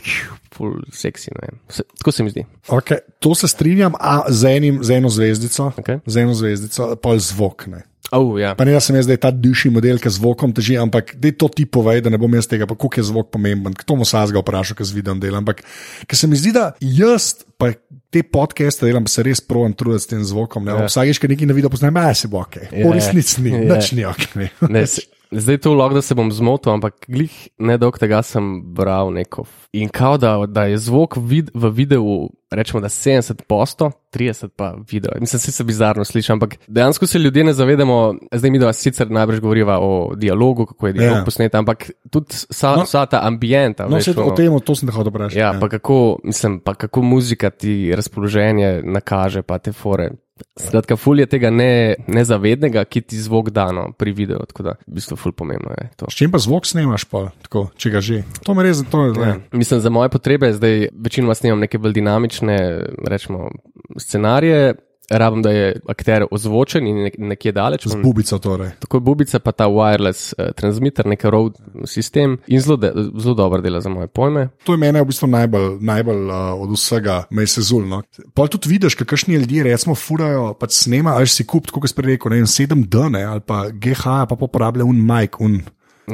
[0.54, 1.30] full seksi.
[1.42, 1.48] Ne.
[1.68, 2.44] Se, tako se mi zdi.
[2.68, 6.00] Okay, to se strinjam, a z, enim, z eno zvezdico, Okay.
[6.06, 7.66] z eno zvezdico, pa zvok.
[7.66, 7.82] Ne.
[8.10, 8.54] Oh, ja.
[8.56, 11.28] Pa ne, da sem jaz zdaj ta duši model, ki z zvokom teži, ampak da
[11.36, 13.74] to ti povej, da ne bom jaz tega, pa koliko je zvok pomemben.
[13.84, 15.44] To mu sazga vprašal, ki z videom delam.
[15.44, 15.60] Ampak
[16.08, 17.74] ker se mi zdi, da jaz, pa
[18.08, 20.70] te podcaste delam, se res provam truditi s tem zvokom.
[20.72, 20.86] Ja.
[20.88, 22.56] Vsakeč, ki nekaj na video posname, a se bo ok.
[22.72, 23.76] Ja, V resnici ni, ja.
[23.76, 24.24] nič ni ok.
[24.72, 29.12] Ne, se, zdaj to lahko, da se bom zmotil, ampak glih nedolgo tega sem bral
[29.12, 29.44] neko.
[29.72, 34.74] In kao da, da je zvok vid, v videu, rečemo, da 70 posto, 30 pa
[34.90, 35.12] video.
[35.20, 39.40] Mislim, se bizarno sliši, ampak dejansko se ljudje ne zavedamo, zdaj mi da sicer najbrž
[39.40, 41.20] govoriva o dialogu, kako je dialog Ja.
[41.20, 41.24] yeah.
[41.24, 42.82] posnet, ampak tudi vsa, No.
[42.82, 43.88] vsa ta ambienta.
[43.88, 45.38] No, veš, se, o tem, to sem te hotel vprašati.
[45.38, 50.10] Ja, pa kako, mislim, pa kako muzika ti razpoloženje nakaže, pa te fore.
[50.58, 54.42] Skratka, ful je tega ne, nezavednega, ki ti zvok dano pri videu.
[54.50, 56.10] Tako da, v bistvu, ful pomembno je to.
[56.10, 58.22] S čim pa zvok snemaš, pa, tako, če ga že?
[58.46, 59.14] To me res je.
[59.22, 59.36] Ja.
[59.52, 62.58] Mislim, za moje potrebe zdaj večinoma snemam neke bolj dinamične,
[63.06, 63.50] rečemo,
[63.98, 64.74] scenarije.
[65.10, 67.86] Rabim, da je akter ozvočen in nek nekje daleč.
[67.88, 68.74] Z bubico torej.
[68.82, 71.56] Tako je bubica, pa ta wireless uh, transmitter, nek road
[71.88, 74.48] sistem in zelo, de, zelo dobro dela za moje pojme.
[74.68, 78.02] To je meni v bistvu najbolj, najbolj uh, od vsega, me je sezulno.
[78.34, 82.36] Pa tudi vidiš, kakšni ljudje recimo furajo, pač snema, ali si kup, kot si rekel,
[82.36, 85.40] ne, 7D ne, ali pa GH, pa porablja un mic.
[85.40, 85.62] Un,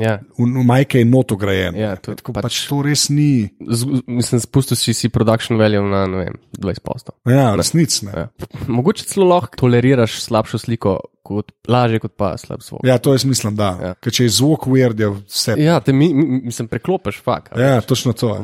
[0.00, 0.18] Ja.
[0.38, 1.76] V majke je not ugrajen.
[1.78, 3.48] Ja, to, Tako, pač, pač to res ni.
[3.60, 7.14] Z, mislim, spustil si si production value na vem, 20%.
[7.30, 8.00] Ja, resnic.
[8.08, 8.28] Ja.
[8.66, 12.84] Mogoče celo lahko toleriraš slabšo sliko, kot, lažje kot pa slab zvok.
[12.86, 13.70] Ja, to jaz mislim, da.
[13.80, 13.92] Ja.
[14.04, 15.56] Ker če je zvok weird, je vse.
[15.60, 17.54] Ja, te mi, mi, mislim, preklopiš fakt.
[17.58, 18.36] Ja, točno to.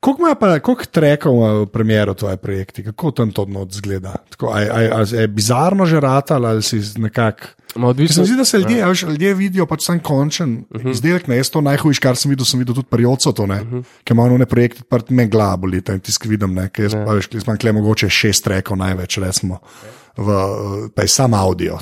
[0.00, 4.16] Koliko ima pa, koliko trekov ima v premjeru tvoje projekti, kako tam to odno zgleda?
[4.32, 7.52] Tako, aj, aj, aj, je bizarno že ratal ali si nekako.
[7.74, 8.92] Odvisno, zdi, da se ljudje, ja.
[9.08, 10.90] ljudje vidijo pač sam končen uh -huh.
[10.90, 11.26] izdelek.
[11.26, 13.82] Ne, jaz to najhujš, kar sem videl, sem videl tudi pri Jocu, uh -huh.
[14.04, 17.04] ki ima one projekte, pa me glavo boli, in tiskam vidim, ne, ker jaz, ja.
[17.04, 19.58] veš, imam kle mogoče šest rekov največ, resmo.
[20.16, 20.32] V,
[20.94, 21.78] pa je sam audio.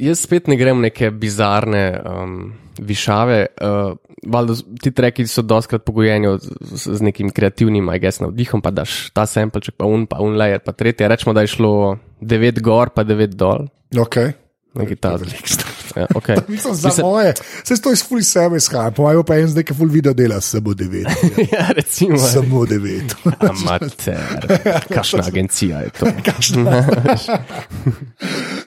[0.00, 3.46] Jaz spet ne grem neke bizarne um, višave.
[3.60, 8.72] Uh, valdo, ti treki so doskrat pogojeni z, z nekim kreativnim, aj gesno vdihom, pa
[8.72, 11.08] daš ta sampleček, pa un, pa un layer, pa tretje.
[11.08, 13.68] Rečemo, da je šlo devet gor, pa devet dol.
[13.92, 14.32] Okay.
[14.74, 16.38] Nagu nagu mingi taolist Ja, okay.
[16.48, 19.74] Mislim, za Mislim, moje, se to izfuli sebe izhaja, po mojem pa en zdaj, ki
[19.74, 21.06] ful video dela, samo devet.
[21.38, 22.18] Ja, ja recimo.
[22.18, 23.14] Samo devet.
[23.50, 24.58] Amater,
[24.94, 26.06] kakšna agencija je to.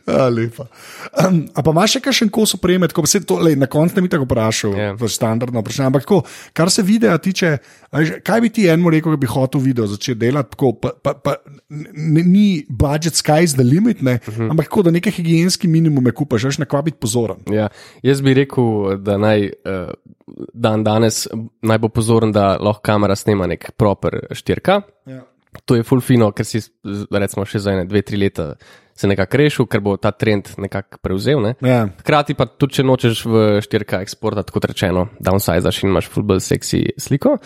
[0.05, 0.67] A, lepa.
[1.27, 4.05] Um, a pa imaš še kakšen kos opreme, tako se to, lej, na koncu ne
[4.05, 4.91] bi tako vprašal, Ja.
[4.93, 5.07] yeah.
[5.09, 5.87] standardno vprašanje.
[5.87, 6.21] Ampak tako,
[6.53, 7.57] kar se videa tiče,
[7.91, 10.91] a veš, kaj bi ti enemu rekel, da bi hotel video začeti delati, tako, pa,
[11.03, 11.35] pa, pa
[11.69, 14.51] ni budget sky is the limit, ne, uh -huh.
[14.51, 17.12] ampak tako, da neke higienski minimume kupaš, veš, na kva biti pozoren.
[17.53, 17.69] Ja,
[18.05, 19.91] jaz bi rekel, da naj uh,
[20.53, 21.27] dan danes
[21.61, 24.79] naj bo pozoren, da lahko kamera snema nek proper 4K.
[25.11, 25.21] Ja.
[25.69, 26.63] To je full fino, ker si
[27.13, 28.53] recimo še za ene, dve, tri leta
[28.95, 31.41] se nekako rešil, ker bo ta trend nekako prevzel.
[31.41, 31.53] Ne?
[31.65, 31.85] Ja.
[31.99, 36.43] Hkrati pa tudi, če nočeš v 4K eksportati, kot rečeno, downsizaš in imaš full bolj
[36.45, 37.37] seksi sliko.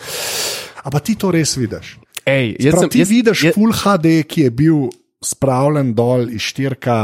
[0.84, 1.96] A pa ti to res vidiš.
[2.28, 4.82] Ej, jaz Prav, sem, ti jaz, vidiš jaz, full HD, ki je bil
[5.24, 6.98] spravljen dol iz štirka,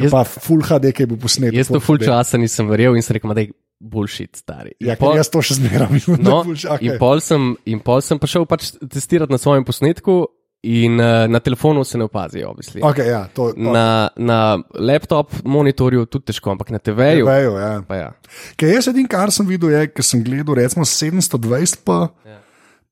[0.00, 1.52] Jaz- pa full HD, ki bil posnet.
[1.52, 3.52] jaz to full časa nisem verjel in sem rekel, da je
[3.82, 4.72] bullshit, stari.
[4.80, 5.88] In Ja, pol- jaz to še da
[6.22, 9.64] No, je full- in, pol sem, in pol sem pa šel pač testirati na svojem
[9.64, 10.26] posnetku,
[10.62, 12.80] in uh, na telefonu se ne opazijo, obvisli.
[12.86, 13.58] Okay, ja, to, to.
[13.58, 14.36] Na, na
[14.78, 17.26] laptop monitorju tudi težko, ampak na TV-ju.
[17.26, 17.72] Vejo, ja.
[17.82, 18.12] Pa ja.
[18.56, 22.38] Ker jaz edin, kar sem videl, je, ker sem gledal recimo 720p, Ja.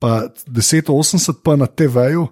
[0.03, 2.27] pa 1080p na TV-ju,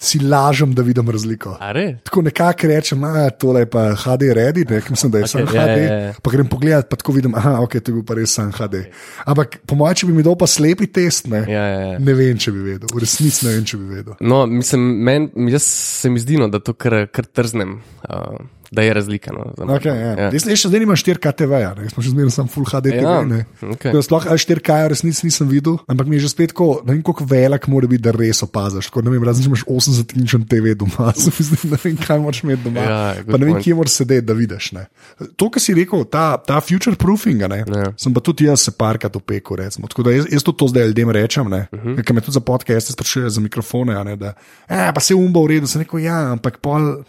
[0.00, 1.56] si lažem, da vidim razliko.
[2.04, 5.40] Tako nekako rečem, da tole je pa HD ready, ne, mislim, da je okay, sam
[5.40, 5.78] ja, HD.
[5.78, 6.14] ja, ja.
[6.22, 8.86] Pa grem pogledat, pa tako vidim, da okay, je bil pa res sam HD.
[9.24, 11.98] Ampak po mojem, če bi mi dal pa slepi test, ne, Ja, ja, ja.
[11.98, 14.16] ne vem, če bi vedel, v resnici ne vem, če bi vedel.
[14.20, 17.76] No, mislim, men, jaz se mi zdi, no, da to kar, kar trznem,
[18.08, 19.32] uh, da je razlika.
[19.32, 19.52] No.
[19.68, 20.12] Okay, ja.
[20.16, 20.30] Ja.
[20.30, 22.64] Jaz, jaz še zdaj nimam 4K TV, ja, ne, jaz sem še zmeraj sam Full
[22.64, 23.02] HD TV.
[23.02, 23.40] Ja, ne.
[23.60, 26.80] Tako da Sploh ali 4K v resnici nisem videl, ampak mi je že spet tako,
[26.84, 28.86] ne vem, koliko velik mora biti, da res opaziš.
[28.86, 32.18] Tako, ne vem, razen če imaš 80-inčen TV doma, se mi zdi, ne vem, kaj
[32.18, 32.80] moraš imeti doma.
[32.80, 33.64] Ja, pa ne vem, point.
[33.64, 34.70] kje moraš sedeti, da vidiš.
[34.72, 34.86] Ne.
[35.34, 37.90] To, kar si rekel, ta, ta future proofing, ne, Ja.
[37.96, 39.56] sem pa tudi jaz se parkrat opekel.
[39.56, 39.86] Recimo.
[39.86, 41.88] Tako da jaz, jaz tudi to zdaj ljudem rečem, uh Mhm.
[41.90, 42.04] -huh.
[42.04, 44.34] ker me tudi za podcaste sprašujejo za mikrofone, ne, da
[44.68, 47.02] eh, pa se umbo v redu, sem rekel, ja, ampak pol.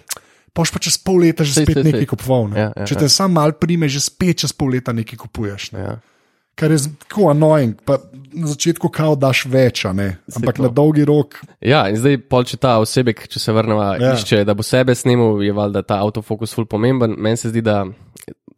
[0.53, 2.49] Poš pa čez pol leta že Sej, spet sej, nekaj kupoval.
[2.51, 2.59] Ne?
[2.59, 2.99] Ja, ja, Če ja.
[2.99, 5.71] te sam mal prime, že spet čez pol leta nekaj kupuješ.
[5.71, 5.79] Ne?
[5.79, 5.93] Ja.
[6.59, 7.79] Kar je tako annoying.
[7.87, 7.97] Pa
[8.35, 11.39] na začetku kao daš več, ampak na dolgi rok.
[11.63, 13.95] ja, in zdaj pol, če ta osebek, če se vrnemo, Ja.
[13.95, 14.13] ja.
[14.13, 17.15] išče, da bo sebe snimal, je valjda ta autofokus ful pomemben.
[17.17, 17.85] Meni se zdi, da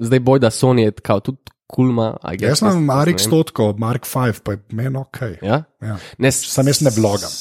[0.02, 1.38] zdaj boj, da Sony je kao tudi
[1.74, 2.12] kulma.
[2.24, 3.20] I guess, Jaz Mark vem.
[3.20, 5.22] Stotko, Mark V, pa je meni ok.
[5.42, 5.64] Ja?
[5.82, 5.98] Ja.
[6.18, 7.34] Ne, Sam jaz ne blogam.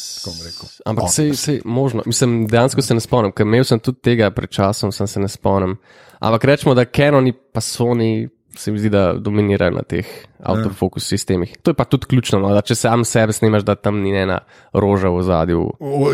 [0.85, 4.31] Ampak Oh, se, se možno, mislim, dejansko se ne spomnim, ker imel sem tudi tega
[4.31, 5.77] pred časom, sem se ne spomnim.
[6.21, 10.07] Ampak rečemo, da Canon in pa Sony se mi zdi, da dominirajo na teh
[10.39, 11.55] autofokus sistemih.
[11.63, 14.43] To je pa tudi ključno, no, da če sam sebe snimaš, da tam ni ena
[14.73, 15.63] roža v zadju.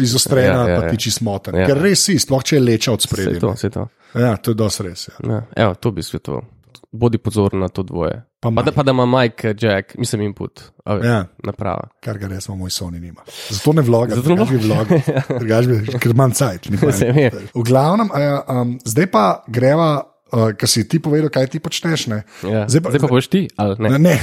[0.01, 0.91] Izostrena, Ja, ja, ja, pa ja.
[0.91, 1.59] tiči smoten.
[1.59, 1.67] Ja.
[1.67, 3.41] Ker res si, sploh če je leča od spredja.
[3.41, 3.89] to, vse to.
[4.15, 5.09] Ja, to je dosti res.
[5.11, 5.19] Ja.
[5.29, 6.47] Ja, evo, to bi svetoval.
[6.93, 8.23] Bodi pozoren na to dvoje.
[8.41, 11.19] Pa Pa, da, pa da ima Mike, Jack, mislim, input, a, Ja.
[11.45, 11.89] naprava.
[12.01, 13.21] Kar ga res moj Sony nima.
[13.51, 15.03] Zato ne vlogam, Zato ne zato ne vlogam.
[15.39, 16.71] Drugač bi, ker imam cajt.
[16.71, 17.31] Ve.
[17.59, 19.91] V glavnem, a, um, zdaj pa greva,
[20.33, 22.07] uh, ker si ti povedal, kaj ti počneš.
[22.09, 22.23] Ne?
[22.47, 22.65] Ja.
[22.71, 23.99] Zdaj, pa, zdaj pa boš ti, ali ne?
[23.99, 24.17] Ne,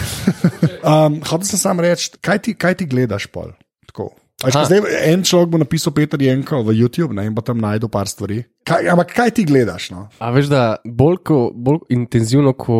[0.90, 3.54] um, hotel sem samo reči, kaj ti, kaj ti gledaš pol?
[3.92, 4.10] Tako.
[4.52, 4.82] Zdaj,
[5.12, 8.44] en človek bo napisal Peter Jenko v YouTube ne, in bo tam najdel par stvari.
[8.66, 9.92] Kaj, ampak kaj ti gledaš?
[9.94, 10.08] No?
[10.20, 12.78] A veš, da bolj, ko, bolj intenzivno, ko,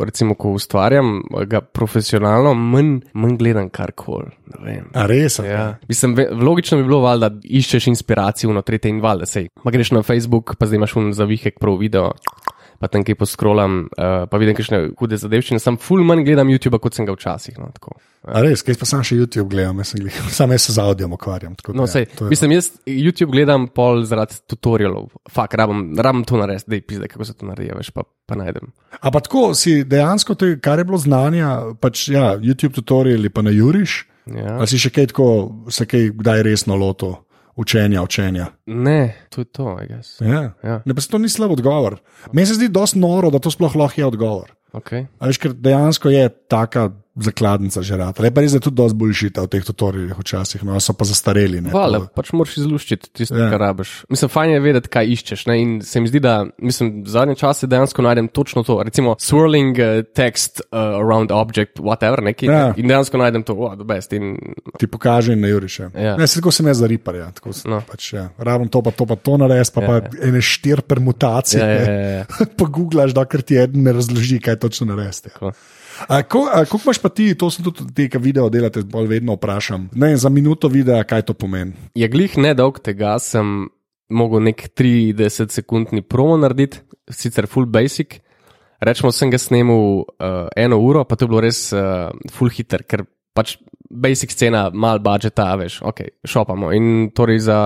[0.00, 4.32] recimo, ko ustvarjam ga profesionalno, manj, manj gledam karkoli.
[5.08, 5.38] res?
[5.38, 5.44] Ja.
[5.44, 5.66] Ja.
[5.88, 9.48] Mislim, ve- logično bi bilo, val, da iščeš inspiracijo v tretje in valjda sej.
[9.64, 12.12] Ma greš na Facebook, pa zdaj imaš un zavihek prav video.
[12.78, 15.58] Pa tam kaj poskrolam, uh, pa vidim, kakšne hude zadevščine.
[15.58, 17.56] Sam full manj gledam YouTube, kot sem ga včasih.
[17.58, 17.96] No, tako.
[18.22, 21.16] A res, kaj pa sam še YouTube gledam, jaz glih, sam jaz se z audiom
[21.16, 21.56] ukvarjam.
[21.58, 25.08] tako No, ja, sej, je mislim, jaz YouTube gledam pol zaradi tutorialov.
[25.34, 28.38] Fak, rabim, rabim to narediti, da je pizde, kako se to naredi, veš, pa, pa
[28.38, 28.70] najdem.
[29.00, 31.50] A pa tako si dejansko, te, kar je bilo znanja,
[31.82, 34.58] pač ja, YouTube tutoriali pa na Juriš, Ja.
[34.60, 35.26] ali si še kaj tako,
[35.72, 37.14] se kaj kdaj resno loto
[37.58, 38.46] učenja, učenja.
[38.66, 40.20] Ne, to je to, I guess.
[40.20, 40.52] Ja.
[40.62, 40.80] Ja.
[40.84, 41.98] Ne, pa se to ni slab odgovor.
[42.32, 44.54] Meni se zdi dosti noro, da to sploh lahko je odgovor.
[44.72, 45.06] Okay.
[45.20, 48.18] Veš, ker dejansko je taka zakladnica že rad.
[48.18, 51.04] Le pa res, da je tudi dosti boljšita v teh tutorialih včasih, no so pa
[51.04, 51.60] zastareli.
[51.60, 53.44] ne, Hvala, to- pač moraš izluščiti tisto, Ja.
[53.44, 53.50] ja.
[53.50, 54.04] kar rabiš.
[54.08, 55.46] Mislim, fajn je vedeti, kaj iščeš.
[55.46, 55.54] Ne?
[55.58, 58.82] In se mi zdi, da mislim, zadnje čase dejansko najdem točno to.
[58.82, 62.46] Recimo, swirling uh, text uh, around object, whatever, nekaj.
[62.46, 62.66] Ja.
[62.66, 62.74] Ne?
[62.76, 64.12] In dejansko najdem to, oh, the best.
[64.12, 64.36] In,
[64.74, 65.90] Ti pokaže in na Juriše.
[65.92, 66.16] Ja.
[66.16, 67.14] Ne, se tako sem jaz za ripar.
[67.16, 67.30] Ja.
[67.30, 67.70] Tako, No.
[67.70, 67.82] no.
[67.82, 68.28] pač, ja.
[68.38, 70.24] Rabim to, pa to, pa to narediti, pa, Ja, pa ja.
[70.24, 71.58] ene štiri permutacije.
[71.58, 71.92] ja, ja, ne.
[71.94, 72.24] ja, ja.
[72.58, 75.28] pa googlaš, dokler ti eden ne razloži, kaj točno narediti.
[75.28, 75.52] Tako.
[76.06, 79.88] Kako imaš pa ti, to sem tudi te, ki video delate, bolj vedno vprašam.
[79.98, 81.74] Ne, za minuto videa, kaj to pomeni.
[81.98, 83.68] Je glih nedolg tega, sem
[84.08, 86.80] mogel nek 30-sekundni promo narediti,
[87.10, 88.20] sicer full basic.
[88.84, 92.86] Rečemo, sem ga snemal uh, eno uro, pa to je bilo res uh, full hitter,
[92.86, 93.02] ker
[93.34, 93.56] pač
[93.90, 96.70] basic scena, mal budžeta, veš, ok, šopamo.
[96.76, 97.60] In torej za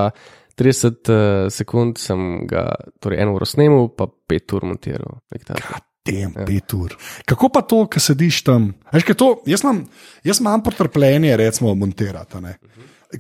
[0.57, 2.71] 30 uh, sekund sem ga,
[3.03, 5.19] torej eno uro snemal, pa 5 ur montiral.
[5.29, 5.83] takega.
[6.03, 6.45] Tem, ja.
[6.47, 6.97] pet ur.
[7.31, 8.73] Kako pa to, ki sediš tam?
[8.91, 9.85] Kaj to, jaz, imam,
[10.27, 12.37] jaz imam potrpljenje, recimo, montirati.
[12.37, 12.57] a ne.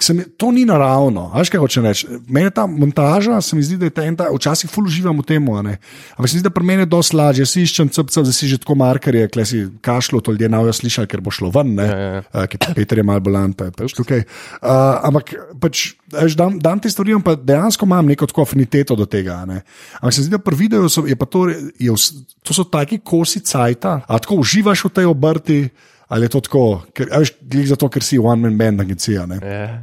[0.01, 1.31] Se mi, to ni naravno.
[1.35, 2.07] a Veš, kaj hočem reči?
[2.29, 5.27] Meni ta montaža, se mi zdi, da je ta, en ta včasih ful uživam v
[5.29, 5.49] tem.
[5.49, 7.47] Ampak se mi zdi, da pri meni je dosti lažje.
[7.47, 11.11] Si iščem CPC, da si že tako markerje, kle si kašlo, to ljudje navajo slišali,
[11.11, 11.75] ker bo šlo ven.
[11.77, 11.87] Ne?
[11.87, 12.25] Ja, ja.
[12.33, 14.25] Uh, ki Peter je mal bolan, pa je pač tukaj.
[14.63, 14.73] Uh,
[15.11, 19.43] ampak pač, veš, dam, dam te stvari, pa dejansko imam neko tako afiniteto do tega.
[19.45, 19.61] Ne?
[20.01, 21.97] Ampak se mi zdi, da pri videu so, je pa to, je,
[22.41, 25.63] to so taki kosi cajta, a tako uživaš v tej obrti.
[26.13, 29.25] Ali je to tako, ker, a veš, glih zato, ker si one man band agencija.
[29.27, 29.81] Ne, Ja.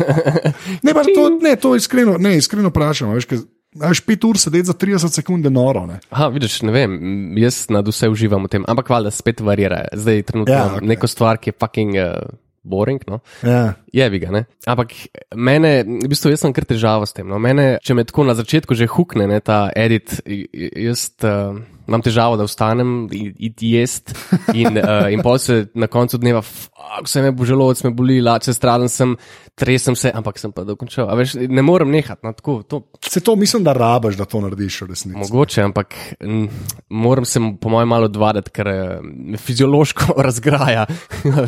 [0.86, 3.12] ne to, ne, to iskreno, ne, iskreno vprašam.
[3.14, 3.44] Veš, ker,
[3.78, 5.84] a veš, pet ur sedeti za 30 sekund je noro.
[5.86, 6.00] Ne?
[6.10, 6.98] Aha, vidiš, ne vem,
[7.38, 9.84] jaz nad vse uživam v tem, ampak valjda spet varira.
[9.94, 10.90] Zdaj trenutno Ja, okay.
[10.90, 12.34] neko stvar, ki je fucking uh,
[12.66, 13.06] boring.
[13.06, 13.22] No?
[13.46, 13.76] Ja.
[13.94, 14.44] Je bi ga, ne.
[14.66, 14.98] Ampak
[15.38, 17.30] mene, v bistvu, jaz sem kar težava s tem.
[17.30, 17.38] No.
[17.38, 22.38] Mene, če me tako na začetku že hukne, ne, ta edit, jaz uh, imam težavo,
[22.38, 24.14] da vstanem in iti jesti.
[24.54, 28.20] In, uh, in pol se na koncu dneva, fuck, vse me bo želodec, me boli,
[28.24, 29.16] lače straden sem,
[29.58, 31.10] tresem se, ampak sem pa dokončal.
[31.10, 34.40] A veš, ne morem nehati, no, tako, to Se to mislim, da rabaš, da to
[34.40, 35.18] narediš v resnici.
[35.18, 36.48] Mogoče, ampak m,
[36.88, 40.86] moram se, po mojem, malo odvaditi, ker eh, me fiziološko razgraja.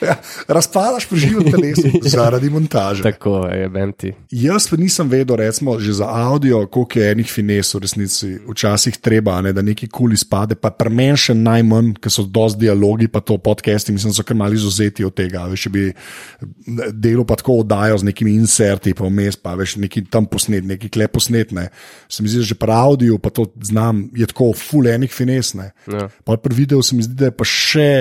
[0.06, 0.14] Ja,
[0.48, 3.02] razpadaš pri živem telesu zaradi montaže.
[3.02, 4.12] Tako je, benti.
[4.30, 8.99] Jaz pa nisem vedel, recimo, že za audio, koliko je enih fines v resnici včasih
[9.02, 13.08] treba, ne, da neki kul izpade, pa pri meni še najmanj, ker so dosti dialogi,
[13.12, 15.46] pa to podcasti, mislim, so kar mali izuzeti od tega.
[15.50, 15.84] Veš, če bi
[16.92, 20.92] delo pa tako oddajo z nekimi inserti, pa vmes, pa veš, neki tam posnet, neki
[20.92, 21.68] klep posnetne.
[22.08, 25.54] Se mi zdi, da že pri audio, pa to znam, je tako full enih fines.
[25.58, 25.70] Ne.
[25.90, 26.08] Ja.
[26.24, 27.92] Pa pri videu se mi zdi, da je pa še.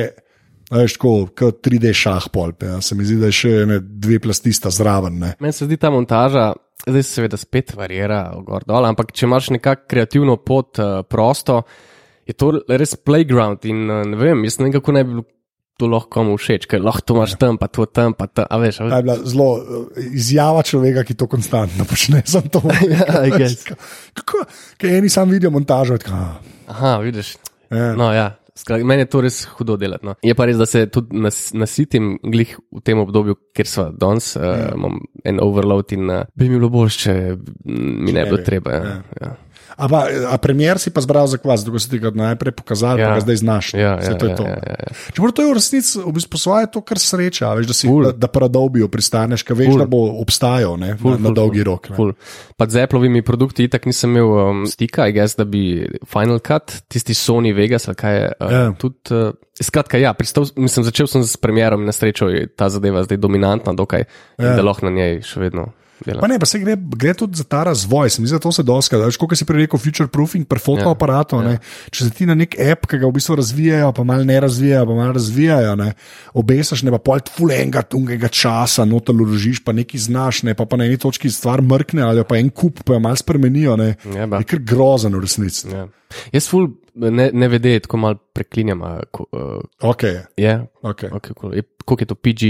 [0.69, 2.77] Veš, tako, kot 3D šah, pol, ja.
[2.85, 5.17] se mi zdi, da je še ene dve plastista zraven.
[5.21, 5.31] Ne.
[5.41, 6.51] Meni se zdi ta montaža,
[6.85, 11.63] zdaj se seveda spet varira, gor dol, ampak če imaš nekako kreativno pot uh, prosto,
[12.29, 15.27] je to res playground in uh, ne vem, jaz ne vem, kako ne bi bilo
[15.79, 18.57] to lahko komu všeč, ker lahko to imaš tam, pa to tam, pa tam, a
[18.59, 18.97] veš, a Ta veš.
[18.99, 22.19] je bila zelo eh, izjava človeka, ki to konstantno počne.
[22.33, 22.59] Sem to.
[22.91, 23.63] Ja, I guess.
[24.19, 24.43] Kako?
[24.75, 25.95] Ker eni sam vidijo montažo.
[26.03, 26.35] Tako, ah,
[26.67, 27.37] Aha, vidiš.
[27.71, 27.93] Ja.
[27.95, 28.33] No, ja.
[28.59, 30.05] Skrat, meni je to res hudo delati.
[30.05, 30.15] No.
[30.25, 34.33] Je pa res, da se tudi nas, nasitim glih v tem obdobju, ker smo danes,
[34.35, 37.13] uh, imam en overload in uh, bi mi bilo bolj, če
[37.65, 38.47] mi ne bi bilo bi.
[38.49, 38.75] treba.
[38.75, 38.81] Ja.
[38.89, 38.97] Ja.
[39.21, 39.35] Ja.
[39.77, 42.99] A, pa, a premier si pa zbral za kvas, da si ti ga najprej pokazal,
[42.99, 43.09] ja.
[43.09, 43.73] Pa ga zdaj znaš.
[43.73, 44.43] Ja, ja, to je ja, to.
[44.43, 44.91] ja, ja, ja.
[45.13, 47.87] Čeprav to je v resnici, v bistvu, svoje to kar sreča, a veš, da, si,
[47.87, 48.09] Ful.
[48.09, 49.83] da, da paradobijo pristaneš, ker veš, Ful.
[49.83, 51.91] da bo obstajal ne, Ful, na, na dolgi ful, rok.
[51.95, 52.13] Ful.
[52.57, 56.73] Pa z Appleovimi produkti itak nisem imel um, stika, I guess, da bi Final Cut,
[56.89, 58.31] tisti Sony Vegas, ali kaj je.
[58.39, 58.73] Uh, Ja.
[58.77, 62.69] Tudi, uh, skratka, ja, pristal, mislim, začel sem s premjerom in na srečo je ta
[62.69, 64.03] zadeva zdaj dominantna, dokaj,
[64.37, 64.55] ja.
[64.55, 65.69] da lahko na njej še vedno.
[66.01, 66.19] Dela.
[66.19, 68.09] Pa ne, pa se gre, gre tudi za ta razvoj.
[68.09, 68.97] Se mi zdi, da to se doska.
[69.11, 71.35] Kot si prej rekel, future proofing, pri fotoaparatu.
[71.37, 71.59] Ja, ja.
[71.89, 74.85] Če se ti na nek app, ki ga v bistvu razvijajo, pa malo ne razvijajo,
[74.85, 75.89] pa malo razvijajo, ne,
[76.33, 80.77] obesaš, ne pa pol fulenga, tungega časa, noto ložiš, pa nekaj znaš, ne, pa, pa
[80.77, 83.75] na eni točki stvar mrkne ali pa en kup, pa jo malo spremenijo.
[83.75, 83.95] Ne.
[84.15, 84.39] Ja, ba.
[84.39, 85.67] je kar grozen v resnici.
[85.67, 85.87] Ja.
[86.31, 88.81] Jaz ful ne, ne vede, tako malo preklinjam.
[89.11, 90.03] ko- Uh, Ok,
[90.37, 91.03] je, ok.
[91.11, 91.53] okay, cool.
[91.53, 92.43] Je- koliko je to PG?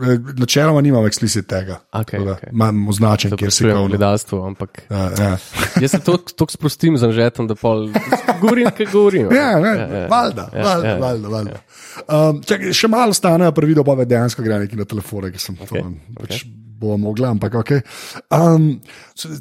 [0.00, 1.80] Eh, Načeloma nimam eksplicit tega.
[1.92, 2.52] Okay, da okay.
[2.52, 5.36] Imam označen, To kjer sprašujem ga gledalstvo, ampak Ja, ja.
[5.82, 6.00] jaz se
[6.36, 7.88] tako sprostim z anžetom, da pol
[8.40, 9.28] govorim, kaj govorim.
[9.34, 9.58] Ja, ja,
[10.08, 11.60] valjda, ja, valjda, ja, valjda, valjda.
[12.08, 15.58] Um, čakaj, še malo stane, pa videl, pa dejansko gre neki na telefone, ki sem
[15.60, 16.44] Okay, to pač
[16.80, 17.70] bomo mogli, ampak ok.
[18.32, 18.80] Um,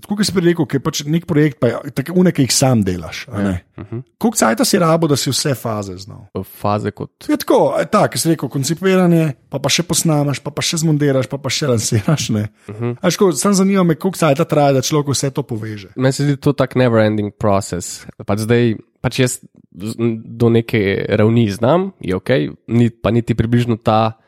[0.01, 2.83] tako kot si rekel, je pač nek projekt, pa je tako unek, ki jih sam
[2.85, 3.25] delaš.
[3.31, 3.55] a ne.
[4.19, 6.27] Koliko cajta si rabo, da si vse faze znal?
[6.43, 7.29] Faze kot.
[7.29, 10.81] Je tako, je tako, ki si rekel, koncipiranje, pa, pa še posnamaš, pa, pa še
[10.83, 12.29] zmontiraš, pa, pa še lansiraš.
[12.29, 13.33] Uh -huh.
[13.35, 15.89] Sam zanima me, koliko cajta traja, da človek vse to poveže.
[15.95, 18.05] Meni se zdi to tak never ending process.
[18.25, 19.39] Pač zdaj, pač jaz
[20.25, 22.29] do neke ravni znam, je ok,
[22.67, 24.18] ni, pa niti približno ta,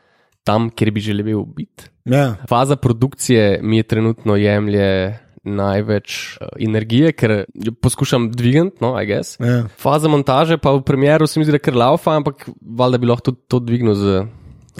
[0.44, 1.90] tam, kjer bi želel biti.
[2.04, 8.94] Ja, Faza produkcije mi je trenutno jemlje največ uh, energije, ker jo poskušam dvigati, no,
[9.02, 9.36] I guess.
[9.40, 9.64] ja.
[9.78, 13.10] Faza montaže pa v premjeru se mi zdi, da je kar laufa, ampak valjda bi
[13.10, 14.22] lahko tudi to dvignil z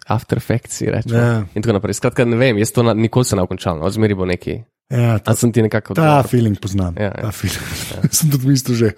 [0.06, 1.18] After Effects, rečemo.
[1.18, 1.42] Ja.
[1.54, 1.98] In tako naprej.
[1.98, 4.62] Skratka, ne vem, jaz to na, nikoli se ne končal, no, zmeri bo neki.
[4.90, 6.94] ja ta, sem ti nekako ta feeling poznam.
[6.98, 7.28] Ja, ja.
[7.28, 7.66] Ta feeling.
[8.18, 8.88] sem tudi mislil, že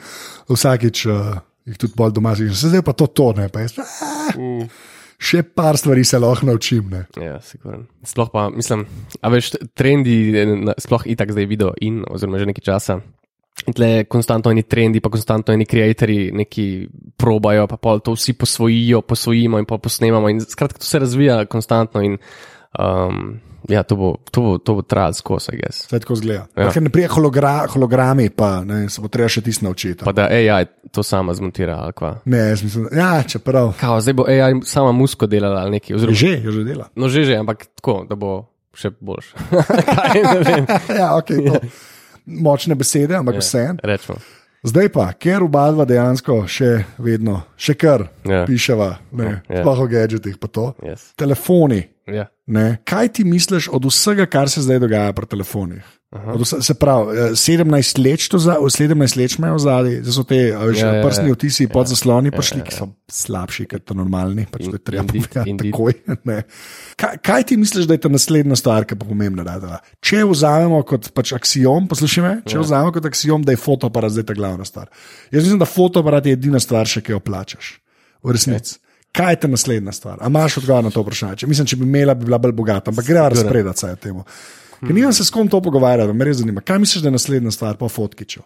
[0.49, 2.37] vsakič uh, jih tudi bolj doma.
[2.37, 3.49] Se zdaj pa to tone.
[3.49, 3.79] Pa jaz.
[5.25, 6.91] Še par stvari se lahko naučim.
[6.93, 7.05] Ne.
[7.21, 7.87] Ja, siguren.
[8.05, 8.85] Sploh pa, mislim,
[9.21, 13.01] a veš, trendi, eh, sploh itak zdaj video in, oziroma že nekaj časa.
[13.65, 16.67] In tle konstantno eni trendi, pa konstantno eni ustvarjalci neki
[17.17, 20.29] probajo, pa pol to vsi posvojijo, posvojimo in pa posnemamo.
[20.29, 22.19] In skratka, to se razvija konstantno in
[22.79, 25.85] um, ja, to bo, to bo, to bo trajalo skozi, jaz.
[25.87, 26.47] Vse tako zgleda.
[26.57, 26.63] Ja.
[26.65, 26.73] Ja.
[26.73, 30.05] Ker ne prije hologra, hologrami, pa ne, se bo treba še tisto naučiti.
[30.05, 32.15] Pa da AI to sama zmontira ali kva.
[32.25, 33.73] Ne, jaz mislim, ja, čeprav.
[33.81, 35.97] Kao, zdaj bo AI sama musko delala ali nekaj.
[35.97, 36.89] Oziroma, Že, že dela.
[36.97, 38.35] no, že že, ampak tako, da bo
[38.75, 39.33] še boljš.
[39.97, 40.65] Kaj ne vem.
[41.01, 41.61] ja, okay, to.
[42.45, 43.41] Močne besede, ampak ja.
[43.45, 43.65] vse.
[43.83, 44.19] Rečemo.
[44.65, 48.47] Zdaj pa, ker oba dva dejansko še vedno, še kar Ja.
[48.47, 49.61] piševa, ne, Ja.
[49.61, 50.73] sploh o gadgetih, pa to.
[50.83, 51.13] Yes.
[51.17, 51.85] Telefoni.
[52.07, 52.27] Ja.
[52.47, 52.79] Ne?
[52.85, 55.85] Kaj ti misliš od vsega, kar se zdaj dogaja pri telefonih?
[56.15, 60.37] Vse, se pravi, eh, 17 let, to za, 17 let imajo zadaj, zdaj so te
[60.55, 61.35] veš, Ja, ja, prstni ja.
[61.35, 64.47] vtisi pod zasloni prišli, ki so slabši, kot normalni.
[64.47, 65.73] Pač to je treba Indeed, povedati indeed.
[65.75, 65.93] takoj.
[66.31, 66.39] ne.
[66.97, 69.43] Kaj, kaj ti misliš, da je ta naslednja stvar, ki bo pomembna?
[69.43, 74.15] Da, če vzamemo kot pač aksijom, poslušaj me, če vzamemo kot aksijom, da je fotoaparat
[74.15, 74.87] zdaj ta glavna stvar.
[75.35, 77.81] Jaz mislim, da fotoaparat je edina stvar, še, ki jo plačaš.
[78.23, 78.79] V resnici.
[79.15, 80.19] Kaj je ta naslednja stvar?
[80.23, 81.37] A imaš odgovor na to vprašanje?
[81.43, 84.25] Če, mislim, če bi imela, bi bila bolj bogata, ampak gre razpredati se temu.
[84.81, 86.63] Ker nimam se s kom to pogovarjati, me res zanima.
[86.65, 88.43] Kaj misliš, da je naslednja stvar po fotkiču?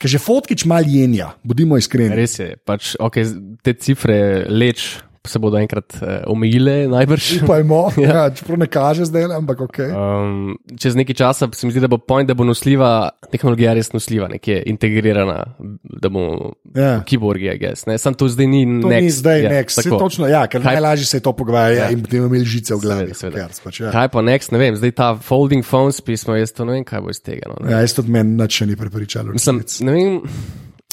[0.00, 2.16] Ker že fotkič mal jenja, bodimo iskreni.
[2.16, 3.26] Res je, pač, okay,
[3.64, 4.94] te cifre leč
[5.26, 7.42] se bodo enkrat uh, omejile, najbrž.
[7.44, 8.08] Upajmo, ja.
[8.08, 9.78] ja, čeprav ne kaže zdaj, ampak ok.
[9.86, 13.92] Um, čez nekaj časa se mi zdi, da bo point, da bo nosljiva, tehnologija res
[13.92, 15.44] nosljiva, nekje integrirana,
[15.82, 17.02] da bomo Ja.
[17.02, 17.84] kiborgi, guess.
[17.86, 17.98] Ne?
[17.98, 19.02] Sam to zdaj ni To next.
[19.02, 19.82] ni zdaj ja, next.
[19.82, 19.98] Tako.
[19.98, 21.84] točno, ja, ker Kaj- najlažje se je to pogovarjati ja.
[21.84, 21.90] Ja.
[21.90, 23.14] in potem imeli žice v glavi.
[23.14, 23.60] Seveda, seveda.
[23.64, 23.90] Pač, ja.
[23.90, 27.00] Kaj pa next, ne vem, zdaj ta folding phones pismo, jaz to ne vem, kaj
[27.00, 27.50] bo iz tega.
[27.50, 27.72] No, ne.
[27.72, 29.32] ja, jaz tudi meni nič še ni prepričalo.
[29.32, 30.20] Mislim, ne vem.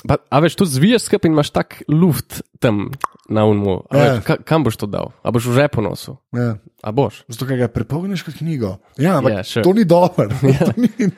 [0.06, 2.92] Pa, a veš, tu zviješ skupaj in imaš tak luft tam
[3.30, 3.88] na unmu.
[3.90, 3.98] Ja.
[4.14, 5.10] Veš, ka, kam boš to dal?
[5.24, 6.20] A boš v žepu nosil?
[6.30, 6.60] Ja.
[6.84, 7.24] A boš?
[7.26, 8.78] Zato, ker ga prepogneš kot knjigo.
[8.96, 9.64] Ja, ampak Ja, sure.
[9.64, 10.30] to ni dobro.
[10.62, 11.10] To ni-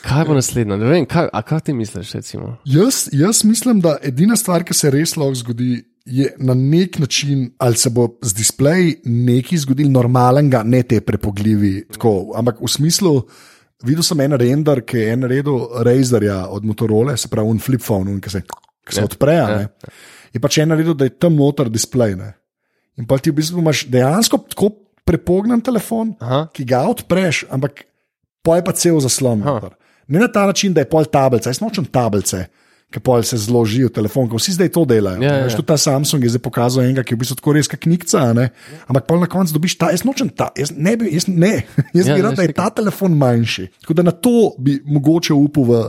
[0.00, 0.76] Kaj bo naslednjo?
[0.78, 2.56] Ne vem, kaj, a kaj ti misliš, recimo?
[2.64, 7.50] Jaz, jaz mislim, da edina stvar, ki se res lahko zgodi, je na nek način,
[7.58, 11.88] ali se bo z displeji nekaj zgodil normalnega, ne te prepogljivi.
[11.90, 13.16] Tako, ampak v smislu,
[13.84, 17.82] videl sem en render, ki je en naredil Razerja od Motorola, se pravi, un flip
[17.84, 19.34] phone, un, ki se, ki se Ja, odpre.
[19.34, 19.68] ja, Ja,
[20.32, 22.16] je pač en naredil, da je tam noter displej.
[22.16, 22.34] Ne.
[22.96, 24.70] In pa ti v bistvu imaš dejansko tako
[25.06, 26.48] prepognen telefon, Aha.
[26.52, 27.84] ki ga odpreš, ampak
[28.42, 29.42] pol je pa cel zaslon.
[30.08, 32.46] Ne na ta način, da je pol tablice, jaz nočem tablice.
[32.86, 35.18] Ki pol se zložijo telefon, ko vsi zdaj to delajo.
[35.18, 35.54] Ja, ja, ja.
[35.58, 38.22] Tudi ta Samsung je zdaj pokazal enega, ki je v bistvu tako res knjiga,
[38.86, 41.66] ampak pol na koncu dobiš ta, jaz nočem ta, jaz ne bi, jaz, ne,
[41.98, 43.66] jaz Ja, bi ja, rad, da je ta telefon manjši.
[43.82, 45.82] Tako da na to bi mogoče upal v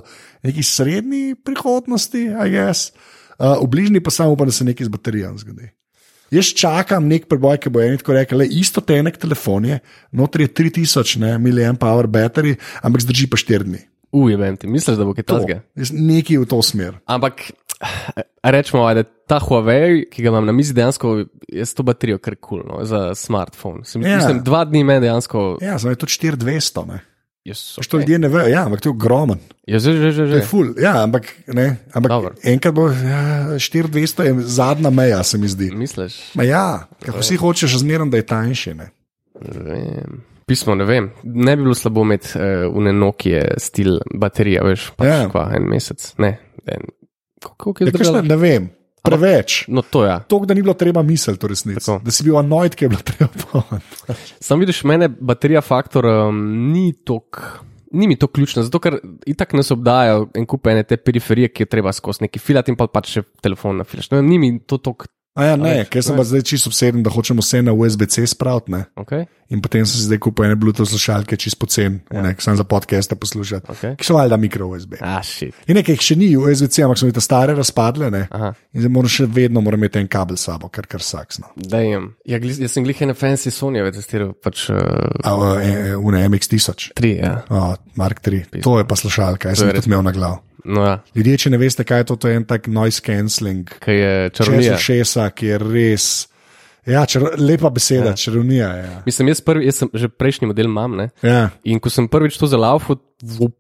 [0.50, 2.90] neki srednji prihodnosti, a jaz.
[3.38, 5.70] Uh, v bližnji pa samo upam, da se nekaj z baterijami zgodi.
[6.34, 9.78] Jaz čakam nek preboj, ki bo eni tako rekel, le isto tenek telefon je,
[10.12, 13.86] notri je 3000 mAh baterij, ampak zdrži pa 4 dni.
[14.18, 15.61] Ujemem ti, misliš, da bo kaj To, takega?
[15.91, 16.97] nekaj v to smer.
[17.07, 17.51] Ampak
[18.43, 22.36] rečemo, da ta Huawei, ki ga imam na mizi, dejansko je s to baterijo kar
[22.36, 23.86] kul, cool, no, za smartphone.
[23.86, 24.18] Se mi- Ja.
[24.18, 25.57] Mislim, dva dni me dejansko.
[25.61, 26.86] Ja, zdaj je to 4200.
[26.88, 26.99] Ne?
[27.45, 29.39] Jaz, Što ljudje ne vejo, ja, ampak to je ogromen.
[29.65, 30.24] Ja, že, že, že.
[30.26, 30.41] To že.
[30.41, 30.74] ful.
[30.78, 32.34] Ja, ampak, ne, ampak Dobro.
[32.43, 35.72] enkrat bo ja, 4200 je zadnja meja, se mi zdi.
[35.72, 36.36] Misliš?
[36.36, 38.74] Ma ja, ker vsi hočeš zmeraj, da je tanjši.
[38.74, 38.89] Ne
[39.39, 40.24] vem.
[40.48, 41.10] Pismo, ne vem.
[41.24, 45.18] Ne bi bilo slabo imeti uh, une Nokia stil baterija, veš, pač Ja.
[45.26, 45.30] ja.
[45.32, 46.14] kva, en mesec.
[46.24, 46.88] Ne, en.
[47.58, 48.22] Koliko je Ja, kakšna, zdržala?
[48.32, 48.70] ne vem,
[49.04, 49.58] preveč.
[49.68, 50.20] No, to ja.
[50.32, 51.84] To, da ni bilo treba misliti, to resnici.
[51.86, 52.00] Tako.
[52.06, 54.24] Da si bil anoid, ki je bilo treba pomagati.
[54.48, 56.39] Sam vidiš, mene baterija faktor um,
[56.72, 57.43] ni tok.
[57.91, 61.64] Ni mi to ključno, zato ker itak nas obdajajo en kup ene te periferije, ki
[61.64, 64.10] je treba skozi neki filat in pa pač še telefon na filaš.
[64.12, 65.06] Vem, ni mi to tok.
[65.39, 68.74] A ja, ne, ker sem pa zdaj čisto obseden, da hočemo vse na USB-C spraviti.
[68.98, 69.28] Okay?
[69.50, 72.34] In potem sem si zdaj kupil ene Bluetooth slušalke, čisto pocen, ja.
[72.39, 73.68] samo za podcaste poslušati.
[73.72, 73.95] Okay.
[73.95, 74.98] Ki so valjda mikro USB.
[75.00, 75.56] Ah, shit.
[75.68, 78.10] In nekaj jih še ni USB-C, ampak so mi te stare razpadle.
[78.12, 81.54] In zdaj moram še vedno moram imeti en kabel s sabo, kar kar saksno.
[81.56, 82.10] Dajem.
[82.28, 84.78] Ja, gli, jaz sem glih ene fancy Sonyjeve testiral, pač uh,
[85.24, 85.34] A
[85.64, 87.38] e, une MX1000, tri, ja.
[87.50, 90.12] oh, Mark III, to je pa slušalka, jaz To sem je res- tudi imel na
[90.12, 90.38] glav.
[90.68, 93.70] No, ja, Ljudje, če ne veste, kaj je to, to je en tak noise cancelling,
[93.80, 94.76] kaj je čez čarovnija.
[94.76, 96.08] ušesa, ki je res.
[96.88, 98.20] Ja, čar, lepa beseda, ja.
[98.20, 98.68] čarovnija.
[98.80, 99.02] Ja.
[99.06, 101.10] Mislim, jaz, prvi, jaz sem že prejšnji model imam, ne?
[101.26, 101.50] Ja.
[101.68, 103.52] In ko sem prvič to zalaufal, Ja.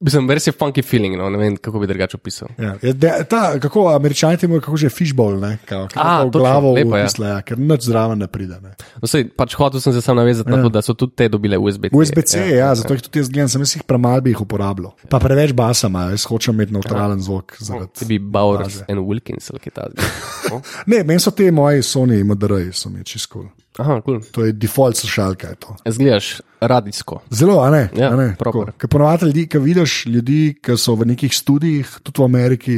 [0.00, 2.48] Mislim, res je funky feeling, no, ne vem, kako bi drugače opisal.
[2.58, 2.74] Ja.
[2.82, 5.58] Je, de, ta, kako američani temu, kako že fishbowl, ne?
[5.64, 8.60] Kao, kako A, v točno, glavo lepo upisla, ja, ker nič zraven ne pride.
[8.62, 8.74] Ne.
[9.02, 10.56] No, sej, pač hotel sem se sam navezati ja.
[10.56, 11.96] na to, da so tudi te dobile USB-C.
[11.96, 14.92] USB-C, ja, ja, zato jih tudi jaz gledam, sem jih premal bi jih uporabljal.
[15.12, 17.56] Pa preveč basa imajo, jaz hočem imeti neutralen zvok.
[17.58, 18.10] Ti Zaradi...
[18.10, 20.12] bi Bowers in Wilkins ali kaj takega.
[20.46, 20.60] No.
[20.86, 23.48] Ne, meni so te moji Sony MDR-ji, so mi čisto cool.
[23.78, 24.00] Aha.
[24.04, 24.20] Cool.
[24.32, 25.54] To je default slušalka.
[25.54, 25.76] To.
[25.86, 27.20] Zgledaš radijsko.
[27.30, 27.88] Zelo, a ne?
[27.96, 28.36] Ja, a ne?
[28.78, 32.76] Ker ponovadi ljudi, ki vidiš ljudi, ki so v nekih študijih, tudi v Ameriki,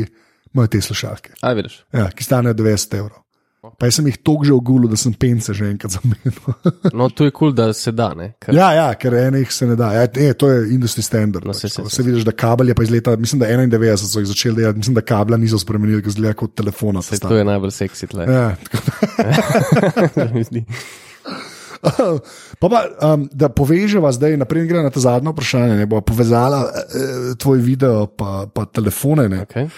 [0.54, 1.84] imajo te slušalke, Aj, vidiš.
[1.92, 3.22] ja, ki stanejo 90 evrov.
[3.58, 6.36] Pa jaz sem jih toliko že ogulil, da sem pence že enkrat zamenil.
[6.98, 8.32] No, to je kul, cool, da se da, ne?
[8.38, 9.90] Ker, ja, ja, ker enih se ne da.
[9.96, 11.46] Ja, e, to je industry standard.
[11.46, 11.88] No, saj, tako.
[11.90, 14.62] saj, Se vidiš, da kabel je pa iz leta, mislim, da 91 so jih začeli
[14.62, 17.02] delati, mislim, da kabla niso spremenili, ker zgleda kot telefona.
[17.02, 18.28] Sej, to je najbolj seksi tle.
[18.30, 18.54] Ja.
[22.58, 22.80] Pa pa,
[23.14, 27.62] um, da poveževa zdaj, naprej gre na ta zadnje vprašanje, ne bo povezala eh, tvoj
[27.62, 29.28] video, pa, pa telefone.
[29.30, 29.44] Ne.
[29.46, 29.68] okay.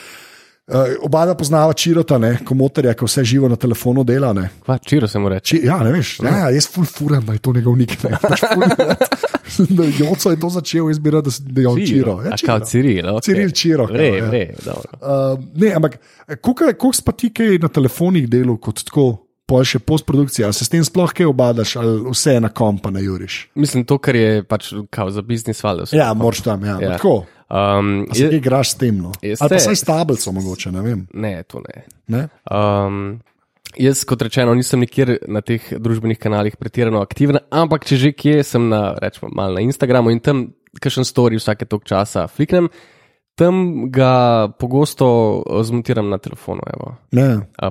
[0.71, 4.31] Uh, oba dva poznava Čirota, ne, komotorja, ki vse živo na telefonu dela.
[4.37, 4.45] Ne.
[4.63, 5.45] Kva, čiro se mu reče.
[5.51, 7.97] Či, ja, ne veš, ja, ja, jaz ful furam, da je to njegov nik.
[8.05, 8.19] Ne.
[8.23, 8.45] Pač
[9.79, 12.15] da Joco je to začel, jaz bi rad, da, da je on Čiro.
[12.23, 13.25] Ja, kao Ciril, okay.
[13.27, 14.63] Ciril Čiro, kao, Vre, ja.
[14.65, 15.01] dobro.
[15.01, 15.99] Uh, ne, ampak
[16.41, 19.09] koliko si pa ti kaj na telefonih delal kot tako,
[19.51, 23.03] pol še postprodukcija, ali se s tem sploh kaj obadaš, ali vse na kompa na
[23.03, 23.43] juriš?
[23.59, 25.91] Mislim, to, kar je pač kao za biznis valjda.
[25.97, 26.79] Ja, moraš tam, ja.
[26.79, 26.93] Ja.
[26.93, 26.97] ja.
[26.97, 27.25] Tako.
[27.51, 29.11] Um, se je, igraš s tem, no?
[29.23, 31.07] Jaz Ali pa se- saj s tablico, mogoče, ne vem.
[31.15, 31.83] ne, to ne.
[32.07, 32.29] Ne?
[32.51, 33.21] Um,
[33.75, 38.43] jaz, kot rečeno, nisem nikjer na teh družbenih kanalih pretirano aktiven, ampak če že kje
[38.47, 42.69] sem na, rečemo, malo na Instagramu in tam kakšen story vsake tok časa fliknem,
[43.35, 46.61] tam ga pogosto zmontiram na telefonu.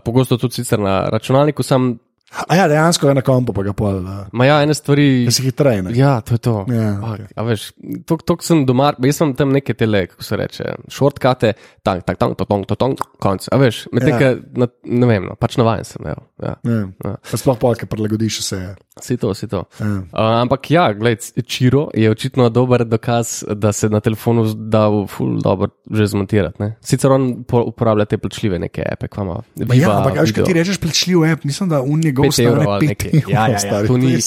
[0.03, 1.99] Pogosto tudi sicer na računalniku, sam,
[2.30, 4.03] A ja, dejansko je na kompu, pa ga pol.
[4.32, 5.25] Ma ja, ene stvari.
[5.25, 5.82] da si hitreje.
[5.97, 6.53] Ja, to je to.
[6.69, 7.27] Ja, Fuck, okej.
[7.36, 7.63] A veš,
[8.05, 12.19] tok, tok sem doma, jaz sem tam neke tele, kako se reče, šortkate, tank, tank,
[12.21, 13.49] tank, tong, tong, tong, konc.
[13.49, 14.30] A veš, medtem, Ja.
[14.38, 14.69] ja.
[14.86, 16.05] ne vem, no, pač navajen sem.
[16.05, 16.53] evo, Ja.
[16.63, 16.93] Ne.
[17.03, 17.15] Ja.
[17.32, 18.39] Pa sploh pol, ki prilagodiš
[19.00, 19.18] vse.
[19.18, 19.64] To, si to.
[19.80, 19.86] Ja.
[19.86, 20.02] Uh,
[20.39, 25.68] ampak ja, gled, Čiro je očitno dober dokaz, da se na telefonu da ful dobro
[25.89, 26.60] že zmontirati.
[26.60, 26.76] Ne?
[26.82, 29.41] Sicer on po, uporablja te plačljive neke epe, kvama.
[29.58, 32.50] Ma Ja, ampak veš, kaj ti rečeš, plačljiv app, mislim, da un njegov Pet stane
[32.50, 33.12] evrov ali 5 nekaj.
[33.12, 33.30] evrov.
[33.30, 34.18] Ja, ja, ja, stari, to ni-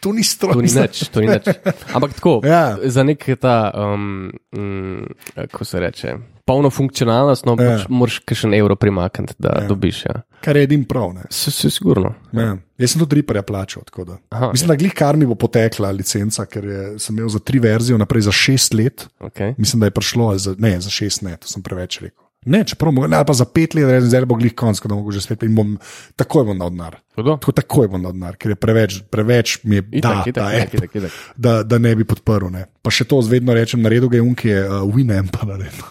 [0.00, 0.52] To ni stroj.
[0.52, 1.44] To ni nič, to ni nič.
[1.94, 2.76] Ampak tako, Ja.
[2.82, 7.76] za nek ta, um, um, kako se reče, polno funkcionalnost, no, Ja.
[7.78, 9.68] pač moraš še en evro primakniti, da Ja.
[9.68, 10.04] dobiš.
[10.04, 10.22] Ja.
[10.40, 11.14] Kar je edin prav.
[11.30, 12.14] Se, se sigurno.
[12.32, 12.56] Ja.
[12.78, 13.82] Jaz sem tudi riparja plačal.
[13.96, 14.18] da.
[14.30, 17.58] Aha, Mislim, da glih kar mi bo potekla licenca, ker je, sem imel za tri
[17.58, 19.08] verzije naprej za šest let.
[19.20, 19.54] Okay.
[19.58, 22.20] Mislim, da je prišlo, za, ne, za šest ne, to sem preveč rekel.
[22.46, 25.08] Ne, čeprav mogo, ne, za pet let, rečem, zdaj bo glih konc, ko da mogo
[25.10, 25.78] že spet in bom
[26.16, 27.00] takoj bom denar.
[27.16, 27.38] Hudo?
[27.40, 30.52] Tako takoj bom dal denar, ker je preveč, preveč mi je da, Itak, itak, ta
[30.52, 31.10] itak, app, itak, itak.
[31.38, 32.50] da, da ne bi podprl.
[32.52, 32.66] Ne.
[32.82, 35.88] Pa še to zvedno rečem, naredil ga je unki, je uh, Winamp naredil.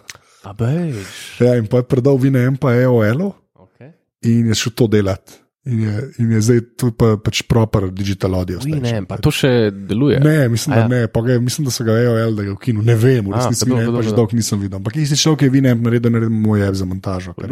[1.39, 3.93] Ja, in pa je predal Winampa EOL-u Okay.
[4.21, 5.39] in je šel to delati.
[5.63, 8.59] In je, in je zdaj tu pa, pač proper digital audio.
[8.59, 8.81] Station.
[8.81, 10.19] Ne, pa to še deluje.
[10.19, 10.87] Ne, mislim, da ja.
[10.89, 11.07] ne.
[11.07, 12.83] Pa ga, je- mislim, da so ga EOL, da je v kinu.
[12.83, 14.77] Ne vem, v resnici ne, pač dolgo nisem videl.
[14.77, 17.47] Ampak isti človek je Winamp naredil, naredil moj app za montažo, kar,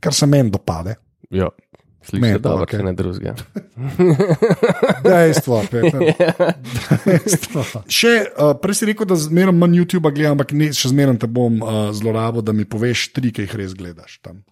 [0.00, 0.98] kar se meni dopade.
[1.30, 1.46] Ja.
[2.04, 2.78] Slišiš, to dobro, okej.
[2.80, 3.34] če ne drugega.
[5.08, 6.00] Dejstvo, Peter.
[7.08, 7.64] Dejstvo.
[7.88, 11.30] Še uh, prej si rekel, da zmeraj manj YouTube gledam, ampak ne, še zmeraj te
[11.30, 14.42] bom uh, zlorabil, da mi poveš tri, ki jih res gledaš tam.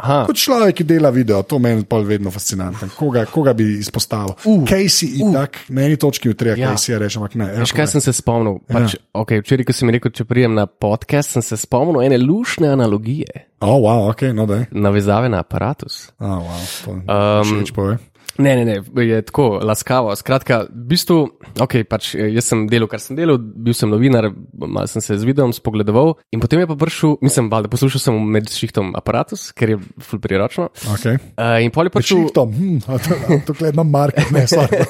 [0.00, 0.24] Aha.
[0.24, 2.88] Kot človek, ki dela video, to meni pa vedno fascinantno.
[2.96, 4.32] Koga, koga bi izpostavil?
[4.48, 5.34] Uh, Casey uh.
[5.36, 6.70] tak, na eni točki v treh, Ja.
[6.70, 6.72] ja.
[6.72, 7.50] Casey je rečem, ampak ne.
[7.60, 8.62] Veš, kaj sem se spomnil?
[8.70, 12.16] Pač, okay, včeraj, ko si mi rekel, če prijem na podcast, sem se spomnil ene
[12.16, 16.08] lušne analogije, oh, wow, ok, no navezave na aparatus.
[16.16, 17.98] Oh, wow, to Um, um, pove.
[18.40, 20.14] Ne, ne, ne, je tako laskavo.
[20.16, 21.18] Skratka, v bistvu,
[21.60, 25.18] okay, pač, eh, jaz sem delal, kar sem delal, bil sem novinar, malo sem se
[25.20, 29.50] z videom spogledoval in potem je pa prišel, mislim, valjda, poslušal sem med šihtom aparatus,
[29.52, 30.70] ker je ful priročno.
[30.96, 31.20] Okay.
[31.36, 32.24] Uh, in pol je prišel.
[32.26, 34.80] Šihtom, hm, to, a to gled imam market, ne, sorry.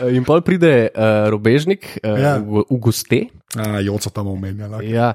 [0.00, 2.32] Eh, In pol pride uh, robežnik uh, Ja.
[2.40, 3.20] v, v goste.
[3.58, 4.78] A, Joco tam omenjala.
[4.78, 4.94] Okay.
[4.94, 5.08] Ja.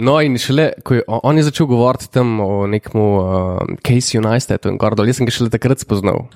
[0.00, 4.72] No, in šele, ko je, on je začel govoriti tam o nekem uh, Casey Neistatu
[4.72, 6.26] in Gordon, jaz sem ga šele takrat spoznal.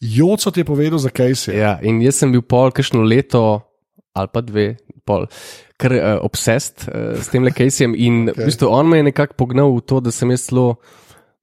[0.00, 1.56] Joco ti je povedal za Casey.
[1.56, 3.62] Ja, in jaz sem bil pol kakšno leto
[4.16, 4.66] ali pa dve,
[5.04, 5.26] pol,
[5.76, 7.96] kar uh, obsest uh, s tem le Caseyjem.
[7.96, 8.44] In okay.
[8.44, 10.76] v bistvu on me je nekako pognal v to, da sem jaz zelo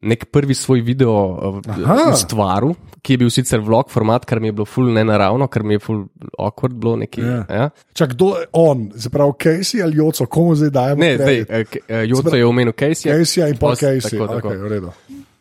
[0.03, 1.13] nek prvi svoj video
[1.63, 2.09] Aha.
[2.09, 2.73] uh, ustvaril,
[3.05, 5.83] ki je bil sicer vlog format, kar mi je bilo ful nenaravno, kar mi je
[5.85, 6.01] ful
[6.35, 7.23] awkward bilo neki.
[7.23, 7.39] Ja.
[7.49, 7.69] Ja.
[7.93, 10.99] Čak, kdo je on, se pravi Casey ali Joco, komu zdaj dajemo?
[10.99, 13.15] Ne, zdaj, uh, Joco je omenil Caseyja.
[13.15, 14.17] Casey in pa Casey.
[14.17, 14.49] tako, tako.
[14.49, 14.91] Okay, v redu.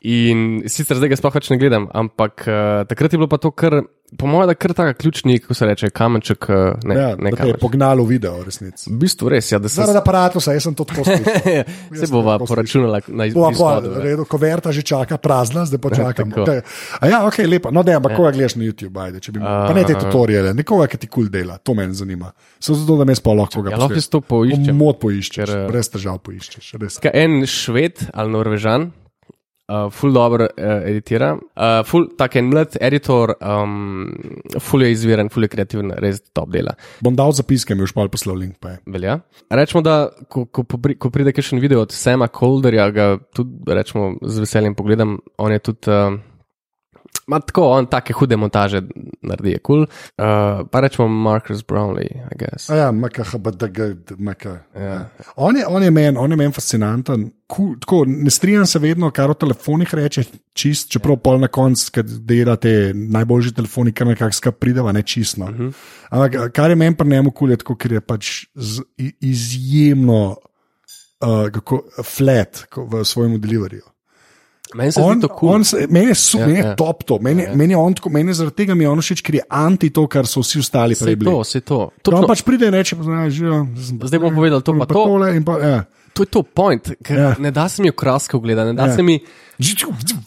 [0.03, 3.53] In sicer zdaj ga sploh več ne gledam, ampak uh, takrat je bilo pa to
[3.55, 3.85] kar,
[4.19, 7.47] po mojem, da kar taka ključni, kako se reče, kamenček, uh, ne, Ja, ne da
[7.47, 8.91] je pognalo video, resnici.
[8.91, 11.71] V bistvu res, ja, da se Zaradi aparata, jaz sem to tako slišal.
[12.03, 13.93] Se bova poračunala na Bova pa, izhodu.
[13.95, 14.03] ja.
[14.03, 16.35] redo, koverta že čaka prazna, zdaj počakam.
[16.35, 16.49] Tako.
[16.51, 16.65] okay.
[16.99, 17.71] A ja, ok, lepo.
[17.71, 20.51] No, da, ampak koga gledaš na YouTube, ajde, če bi uh, pa ne te tutoriale,
[20.59, 22.33] nekoga, ki ti kul cool dela, to mene zanima.
[22.59, 24.75] Samo zato, da me sploh lahko ga Ja, lahko to poiščem.
[24.75, 26.75] Mod poiščeš, Ker, eh, brez težav poiščeš.
[26.83, 26.99] res.
[27.15, 28.91] En šved ali norvežan,
[29.73, 34.11] uh, ful dobro uh, editira, uh, ful tak en mlad editor, um,
[34.61, 36.75] ful je izviren, ful je kreativen, res top dela.
[37.05, 38.59] Bom dal zapiske, mi už pa poslal link.
[38.63, 38.83] Pa je.
[38.93, 39.19] Velja.
[39.51, 39.97] Rečemo, da
[40.29, 45.19] ko, ko, ko pride kakšen video od Sema Kolderja, ga tudi rečemo, z veseljem pogledam.
[45.39, 45.89] On je tudi.
[45.89, 46.21] Uh,
[47.33, 48.83] Ma tako, on take hude montaže
[49.25, 49.87] naredi, je kul.
[49.87, 49.87] Cool.
[50.21, 52.69] Uh, pa rečemo Marcus Brownlee, I guess.
[52.71, 53.79] A ja, MKHBDG,
[54.19, 54.45] MK.
[54.77, 54.99] Ja.
[55.37, 57.31] On je, on je meni men fascinanten.
[57.53, 60.25] Cool, tako, ne strinjam se vedno, kar o telefonih reče,
[60.57, 65.03] čist, čeprav pol na koncu, kad dela te najboljši telefoni, kar nekako skupaj prideva, ne
[65.03, 65.43] čisto.
[65.43, 65.73] Uh -huh.
[66.11, 68.83] Ampak kar je meni pri njemu kul, je tako, ker je pač z,
[69.21, 70.37] izjemno
[71.23, 73.92] uh, kako, flat v svojem deliverju.
[74.75, 75.65] Meni se On, to kul.
[75.65, 76.69] se, meni je, su, Ja, ja, meni je ja.
[76.69, 76.77] ja.
[76.77, 77.55] top to, meni, ja.
[77.55, 80.07] meni je on tako, meni zaradi tega mi je on všeč, ker je anti to,
[80.07, 81.79] kar so vsi ostali prej to, vse to.
[81.87, 83.47] No, Točno, on pač pride in reče, znaš, že,
[84.03, 85.05] Zdaj bom povedal to pa to.
[85.45, 85.79] Pa, ja.
[86.13, 87.25] to je to point, ker Ja.
[87.25, 87.37] ja.
[87.39, 88.89] ne da se mi okraske ogledati, ne da Ja.
[88.89, 88.97] ja.
[88.97, 89.21] se mi.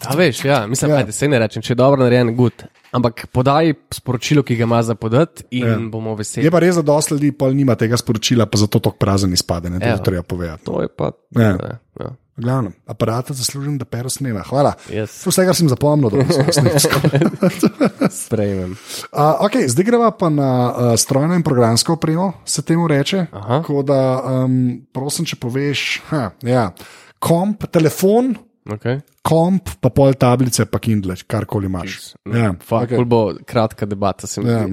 [0.06, 0.98] A veš, ja, mislim, Ja.
[0.98, 1.12] ja.
[1.12, 2.64] se ne rečem, če je dobro narejen, gut.
[2.90, 5.70] Ampak podaj sporočilo, ki ga ima za podati, in Ja.
[5.70, 5.78] ja.
[5.82, 6.46] bomo veseli.
[6.46, 9.70] Je pa res, da dosti ljudi pol nima tega sporočila, pa zato tako prazen izpade,
[9.70, 10.04] ne, to je Evo.
[10.04, 10.64] treba povedati.
[10.64, 11.10] To je pa.
[11.32, 11.52] Ja.
[11.52, 12.10] Ne, ja.
[12.36, 14.42] V glavnem, aparat zaslužim, da pero snema.
[14.44, 14.74] Hvala.
[14.92, 15.22] Yes.
[15.24, 18.10] Vse, kar sem zapomnil, da sem snimil.
[18.12, 18.74] Sprejmem.
[19.08, 23.26] Uh, okay, zdaj greva pa na uh, strojno in programsko opremo, se temu reče.
[23.32, 23.62] Aha.
[23.62, 24.00] Tako da,
[24.44, 24.58] um,
[24.92, 26.70] prosim, če poveš, ha, ja,
[27.18, 28.34] komp, telefon,
[28.66, 28.96] Okay.
[29.22, 32.16] komp, pa pol tablice, pa Kindle, karkoli imaš.
[32.26, 33.04] Ja, Fak, okay.
[33.06, 34.26] bo kratka debata.
[34.42, 34.64] Ja.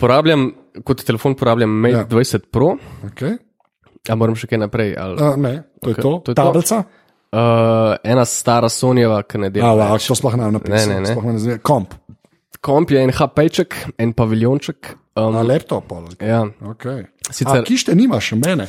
[0.00, 0.48] porabljam,
[0.82, 2.06] kot telefon porabljam Mate ja.
[2.10, 2.72] 20 Pro,
[3.06, 3.38] Okay.
[4.02, 4.96] A moram še kaj naprej.
[4.96, 6.12] Ali, Uh, ne, to je Okej, to.
[6.18, 6.42] to je to.
[6.42, 6.78] Tablica.
[7.32, 9.68] uh, ena stara Sonjeva, ki ne dela.
[9.68, 10.06] A, wow, več.
[10.06, 11.00] to sploh ne napisano.
[11.00, 11.58] Ne, ne, ne.
[11.60, 11.94] Komp,
[12.60, 14.94] Komp je en HP-ček, en paviljonček.
[15.14, 15.86] Um, a laptop.
[15.88, 16.04] pol.
[16.18, 17.06] ja, Okay.
[17.28, 18.66] Sicer- kište nimaš, mene.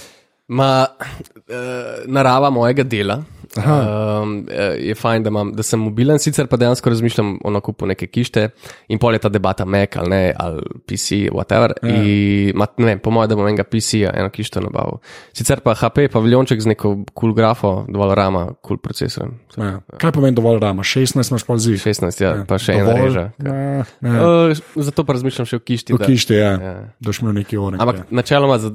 [0.47, 3.23] Ma, uh, narava mojega dela
[3.57, 4.47] um,
[4.79, 8.47] je fajn, da, imam, da sem mobilen, sicer pa dejansko razmišljam o nakupu neke kište
[8.87, 11.75] in pol je ta debata Mac ali ne, ali PC, whatever.
[11.83, 11.93] Ja.
[11.93, 14.99] In, ma, ne vem, po mojem, da bom enega PC-ja, eno kišto nabavil.
[15.37, 19.37] Sicer pa HP, paviljonček z neko kul cool grafo, dovolj rama, kul cool procesorjem.
[19.57, 19.79] Ja.
[20.01, 20.83] Kaj pomeni dovolj rama?
[20.83, 21.77] 16 imaš pa zdi.
[21.77, 23.05] 16, ja, pa še ena Dovolj?
[23.05, 23.25] reža.
[23.43, 23.85] Ja, ja.
[24.01, 25.93] Uh, zato pa razmišljam še o kišti.
[25.93, 26.51] V da- kište, ja.
[26.57, 26.75] Ja.
[27.03, 27.81] Daš mi neki onek.
[27.81, 28.73] Ampak načeloma za,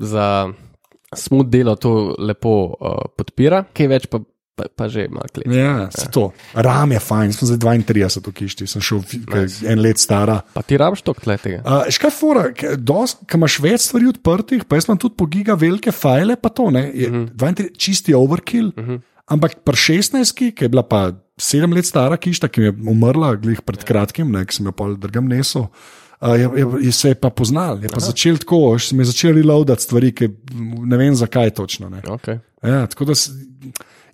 [0.00, 0.26] za
[1.16, 4.20] smut delo to lepo uh, podpira, kaj več pa,
[4.54, 5.48] pa, pa že ima klej.
[5.50, 6.06] Ja, ja.
[6.12, 6.28] to.
[6.54, 9.64] Ram je fajn, sem zdaj 32 v kišti, sem šel nice.
[9.66, 10.40] en let stara.
[10.54, 11.62] Pa ti rabiš to klej tega.
[11.64, 15.94] Uh, škaj fora, ki imaš več stvari odprtih, pa jaz imam tudi po giga velike
[15.94, 17.30] file, pa to ne, je uh -huh.
[17.34, 18.70] 32, čisti overkill.
[18.76, 19.00] Uh -huh.
[19.30, 23.62] Ampak pri 16, ki je bila pa sedem let stara kišta, ki je umrla, glih
[23.62, 25.62] pred kratkim, ne, ki sem jo pol drgam nesel.
[25.62, 25.68] Uh,
[26.20, 28.06] je, je, je se je pa poznal, je pa Aha.
[28.06, 30.28] začel tako, sem je začel reloadati stvari, ki
[30.84, 31.88] ne vem zakaj točno.
[31.88, 32.02] Ne.
[32.02, 32.38] Okay.
[32.62, 33.16] Ja, tako da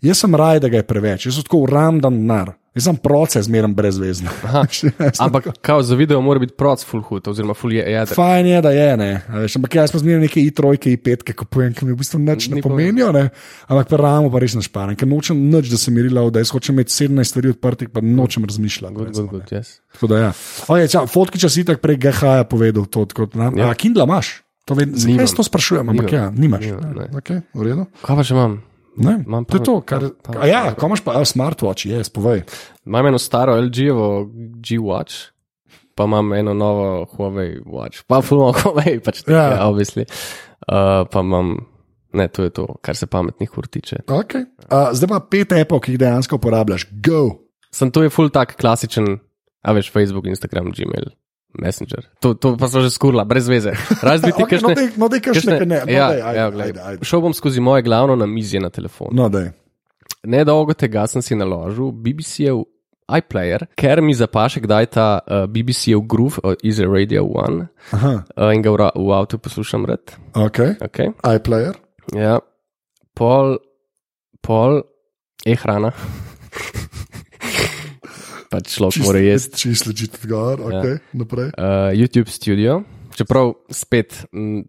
[0.00, 2.54] jaz sem raj, da ga je preveč, jaz tako uramdan nar.
[2.76, 4.28] Jaz sem proces, zmeraj brezvezen.
[5.24, 8.14] Ampak kao, za video mora biti proc full hood, oziroma full je jader.
[8.14, 9.08] Fajn je, da je, ne.
[9.32, 12.60] Veš, ampak jaz pa zmeraj neke i3, i5, kupujem, ki mi v bistvu nič ne
[12.60, 13.30] pomenijo, ne.
[13.64, 16.44] ampak pri ramu pa res ne šparam, ker nočem nič, da se mi rila, da
[16.44, 18.94] jaz hočem imeti 17 stvari odprtih, pa nočem razmišljati.
[18.94, 19.80] Good, recimo, good, good, yes.
[19.96, 20.30] Tako da ja.
[20.68, 23.08] Okay, ča, fotki čas itak prej GH-ja povedal to.
[23.08, 23.50] Tako, ja.
[23.56, 23.72] Ja.
[23.72, 24.42] A Kindle imaš?
[24.68, 26.20] To ved, zakaj jaz to sprašujem, ampak Nimam.
[26.20, 26.64] ja, nimaš.
[26.68, 27.08] Nimam, ne.
[27.16, 27.88] Okay, v redu.
[28.02, 28.60] Kaj pa še imam?
[28.96, 30.00] Ne, Imam to je pa- to, kar.
[30.24, 32.42] pa- pa- ja, ko imaš pa smartwatch, jaz, povej.
[32.86, 34.30] Imam eno staro LG-jevo
[34.60, 35.14] G-Watch,
[35.94, 39.36] pa imam eno novo Huawei Watch, pa full malo Huawei, pač Ja.
[39.36, 40.06] ja, ja obvisli.
[40.64, 41.56] Uh, pa imam,
[42.16, 43.96] ne, to je to, kar se pametnih ur tiče.
[44.08, 44.46] Okay.
[44.72, 46.88] Uh, zdaj pa pet apov, ki jih dejansko uporabljaš.
[47.04, 47.42] Go!
[47.72, 49.18] Sem to je full tak klasičen,
[49.62, 51.12] a veš, Facebook, Instagram, Gmail.
[51.62, 52.06] Messenger.
[52.20, 53.72] To, to pa so že skurla, brez veze.
[54.02, 55.80] Razbiti Okay, no, dej, no, kakšne, kakšne, ne.
[55.84, 57.04] No, ja, dej, ajde, ja, glej, ajde, ajde.
[57.08, 59.10] Šel bom skozi moje glavno na mizje na telefonu.
[59.16, 59.50] No, dej.
[60.26, 62.64] Nedolgo tega sem si naložil BBC-jev
[63.06, 68.50] iPlayer, ker mi zapaše, kdaj ta uh, BBC-jev groove uh, iz Radio One Aha, uh,
[68.50, 70.02] in ga v, ra- v avtu poslušam rad.
[70.34, 70.58] ok.
[70.90, 71.14] Okay.
[71.22, 71.78] iPlayer.
[72.14, 72.40] Ja,
[73.14, 73.58] pol,
[74.42, 74.82] pol,
[75.46, 75.94] e-hrana.
[78.50, 79.56] pač človek mora jesti.
[79.58, 80.98] Čisto ležite odgovor, ok, ja.
[81.12, 81.48] naprej.
[81.56, 82.82] Uh, YouTube Studio,
[83.16, 84.62] čeprav spet, mm,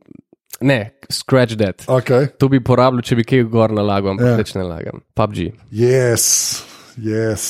[0.62, 0.80] ne,
[1.12, 1.86] Scratch That.
[1.88, 4.34] Ok, To bi porabljal, če bi kaj gor nalagal, ampak Ja.
[4.34, 4.42] yeah.
[4.42, 5.02] več ne lagam.
[5.14, 5.54] PUBG.
[5.72, 6.26] yes,
[6.98, 7.44] yes,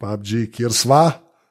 [0.00, 1.04] PUBG, kjer sva,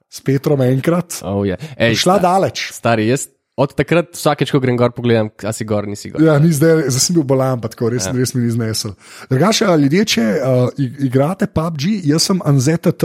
[0.09, 1.21] s Petrom enkrat.
[1.23, 1.59] Oh, yeah.
[1.77, 2.69] Ej, Šla sta- daleč.
[2.73, 3.27] Stari, jaz
[3.59, 6.23] od takrat vsakeč, ko grem gor, pogledam, a si gor, nisi gor.
[6.23, 8.13] Ja, ni zdaj, zdaj sem bil bolan, pa tako res, ja.
[8.15, 8.93] res mi ni znesel.
[9.29, 13.03] Drugače, ljudje, če uh, ig- igrate PUBG, jaz sem ANZTT.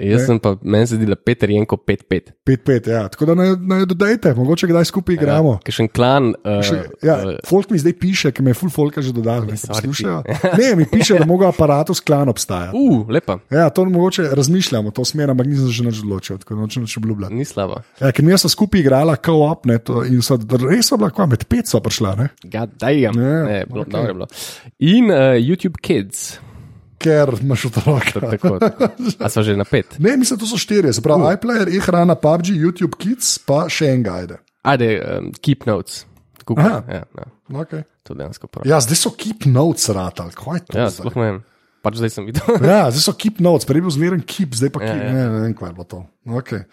[0.00, 2.32] Jaz sem pa, meni se zdi, da Peter Jenko 5-5.
[2.48, 3.02] 5-5, ja.
[3.12, 5.58] tako da naj, naj dodajte, mogoče kdaj skupaj igramo.
[5.64, 6.30] Ker še en klan.
[6.40, 7.16] Uh, Še, ja,
[7.48, 9.58] folk mi zdaj piše, ki me je full folka že dodal, ne.
[10.56, 12.72] Ne, mi piše, da mogo aparatus klan obstaja.
[12.74, 16.64] uh, lepa, Ja, to mogoče razmišljamo, to smer, ampak nisem že nič odločil, tako da
[16.64, 17.34] nočem več obljubljati.
[17.34, 17.82] ni slaba.
[18.00, 21.26] Ja, ker mi smo skupaj igrala co-op ne, to- in so res so bila, kva,
[21.30, 22.28] med pet so prišla, ne?
[22.44, 23.20] God damn.
[23.20, 23.90] Ja, ne, bilo, okej.
[23.90, 23.92] okay.
[23.92, 24.26] dobro je bilo.
[24.78, 26.38] In uh, YouTube Kids.
[27.00, 28.20] Ker imaš otroka.
[28.20, 28.90] Tako, tako.
[29.18, 29.96] A so že na pet?
[29.98, 31.32] Ne, mislim, to so štirje, se pravi, uh.
[31.34, 34.38] iPlayer, e-hrana, PUBG, YouTube Kids, pa še en guide.
[34.62, 36.04] Ajde, um, Keep Notes.
[36.46, 36.64] Google.
[36.88, 37.82] Ja, ja, Okay.
[38.02, 38.68] to dejansko pravi.
[38.70, 40.78] Ja, zdaj so keep notes ratal, kaj je to?
[40.78, 41.38] Ja, sploh ne vem.
[41.82, 42.46] Pač zdaj sem videl.
[42.66, 45.02] Ja, zdaj so keep notes, prej je bil zmeren keep, zdaj pa Ja, keep.
[45.04, 45.12] ja.
[45.14, 46.00] Ne, ne vem, kaj je bilo to.
[46.40, 46.64] Okay.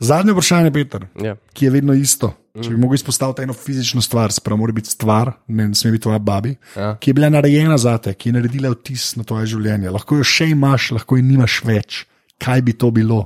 [0.00, 1.36] Zadnje vprašanje, Peter, ja.
[1.56, 2.32] ki je vedno isto.
[2.54, 6.04] Če bi mogel izpostaviti eno fizično stvar, sprav mora biti stvar, ne, ne sme biti
[6.06, 6.92] tvoja babi, Ja.
[7.00, 9.90] ki je bila narejena za te, ki je naredila vtis na tvoje življenje.
[9.90, 12.04] Lahko jo še imaš, lahko jo nimaš več.
[12.38, 13.24] Kaj bi to bilo?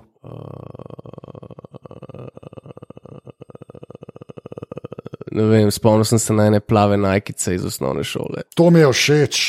[5.32, 8.42] Ne vem, spomnil sem se na ene plave najkice iz osnovne šole.
[8.56, 9.42] To mi je všeč,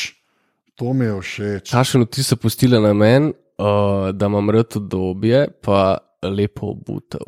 [0.75, 1.71] to mi je všeč.
[1.71, 7.23] Kakšen vtis so pustile na meni, uh, da imam rad obdobje, pa lepo obutev.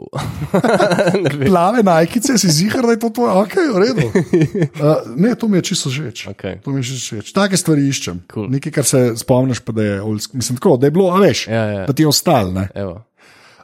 [1.48, 4.06] Plave najkice, si zihar, da je to tvoje, ok, v redu.
[4.08, 6.28] Uh, ne, to mi je čisto všeč.
[6.28, 6.60] Okej.
[6.60, 7.32] To mi je čisto všeč.
[7.32, 8.24] Take stvari iščem.
[8.28, 8.50] Cool.
[8.50, 9.96] Nekaj, kar se spomniš, pa da je,
[10.34, 11.86] mislim, tako, da je bilo, a veš, Ja, ja.
[11.86, 12.52] da ti je ostal.
[12.52, 12.68] ne.
[12.76, 13.04] Evo,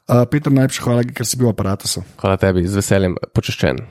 [0.07, 1.99] Uh, Peter, najlepša hvala, ker si bil v aparatu.
[2.15, 3.84] hvala tebi, z veseljem, počaščen.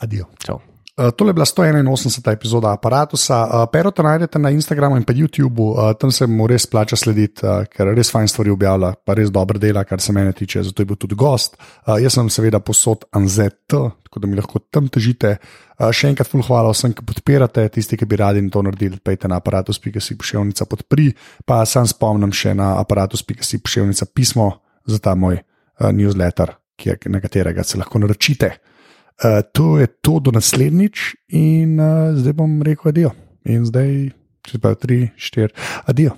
[0.00, 0.24] Adijo.
[0.40, 0.69] Čau.
[1.00, 2.32] Uh, tole je bila 181.
[2.32, 3.16] epizoda aparata.
[3.16, 7.40] Uh, Perota najdete na Instagramu in pa YouTubu, uh, tam se mu res plača slediti,
[7.72, 10.86] ker res fajn stvari objavlja, pa res dobro dela, kar se mene tiče, zato je
[10.86, 11.56] bil tudi gost.
[11.86, 15.38] Jaz sem seveda posod Anzet, tako da mi lahko tam težite.
[15.80, 19.40] Še enkrat ful hvala vsem, ki podpirate, tisti, ki bi radi to naredili, pejte na
[19.40, 21.14] aparatus.si pošiljnica podpri,
[21.48, 24.52] pa sam spomnim še na aparatus.si pošiljnica pismo
[24.84, 25.40] za ta moj
[25.80, 26.58] newsletter,
[27.08, 28.58] na katerega se lahko naročite.
[29.18, 33.12] Uh, to je to do naslednjič, in uh, zdaj bom rekel adijo.
[33.44, 34.12] In zdaj,
[34.46, 35.52] če pa tri, štiri,
[35.90, 36.16] adijo.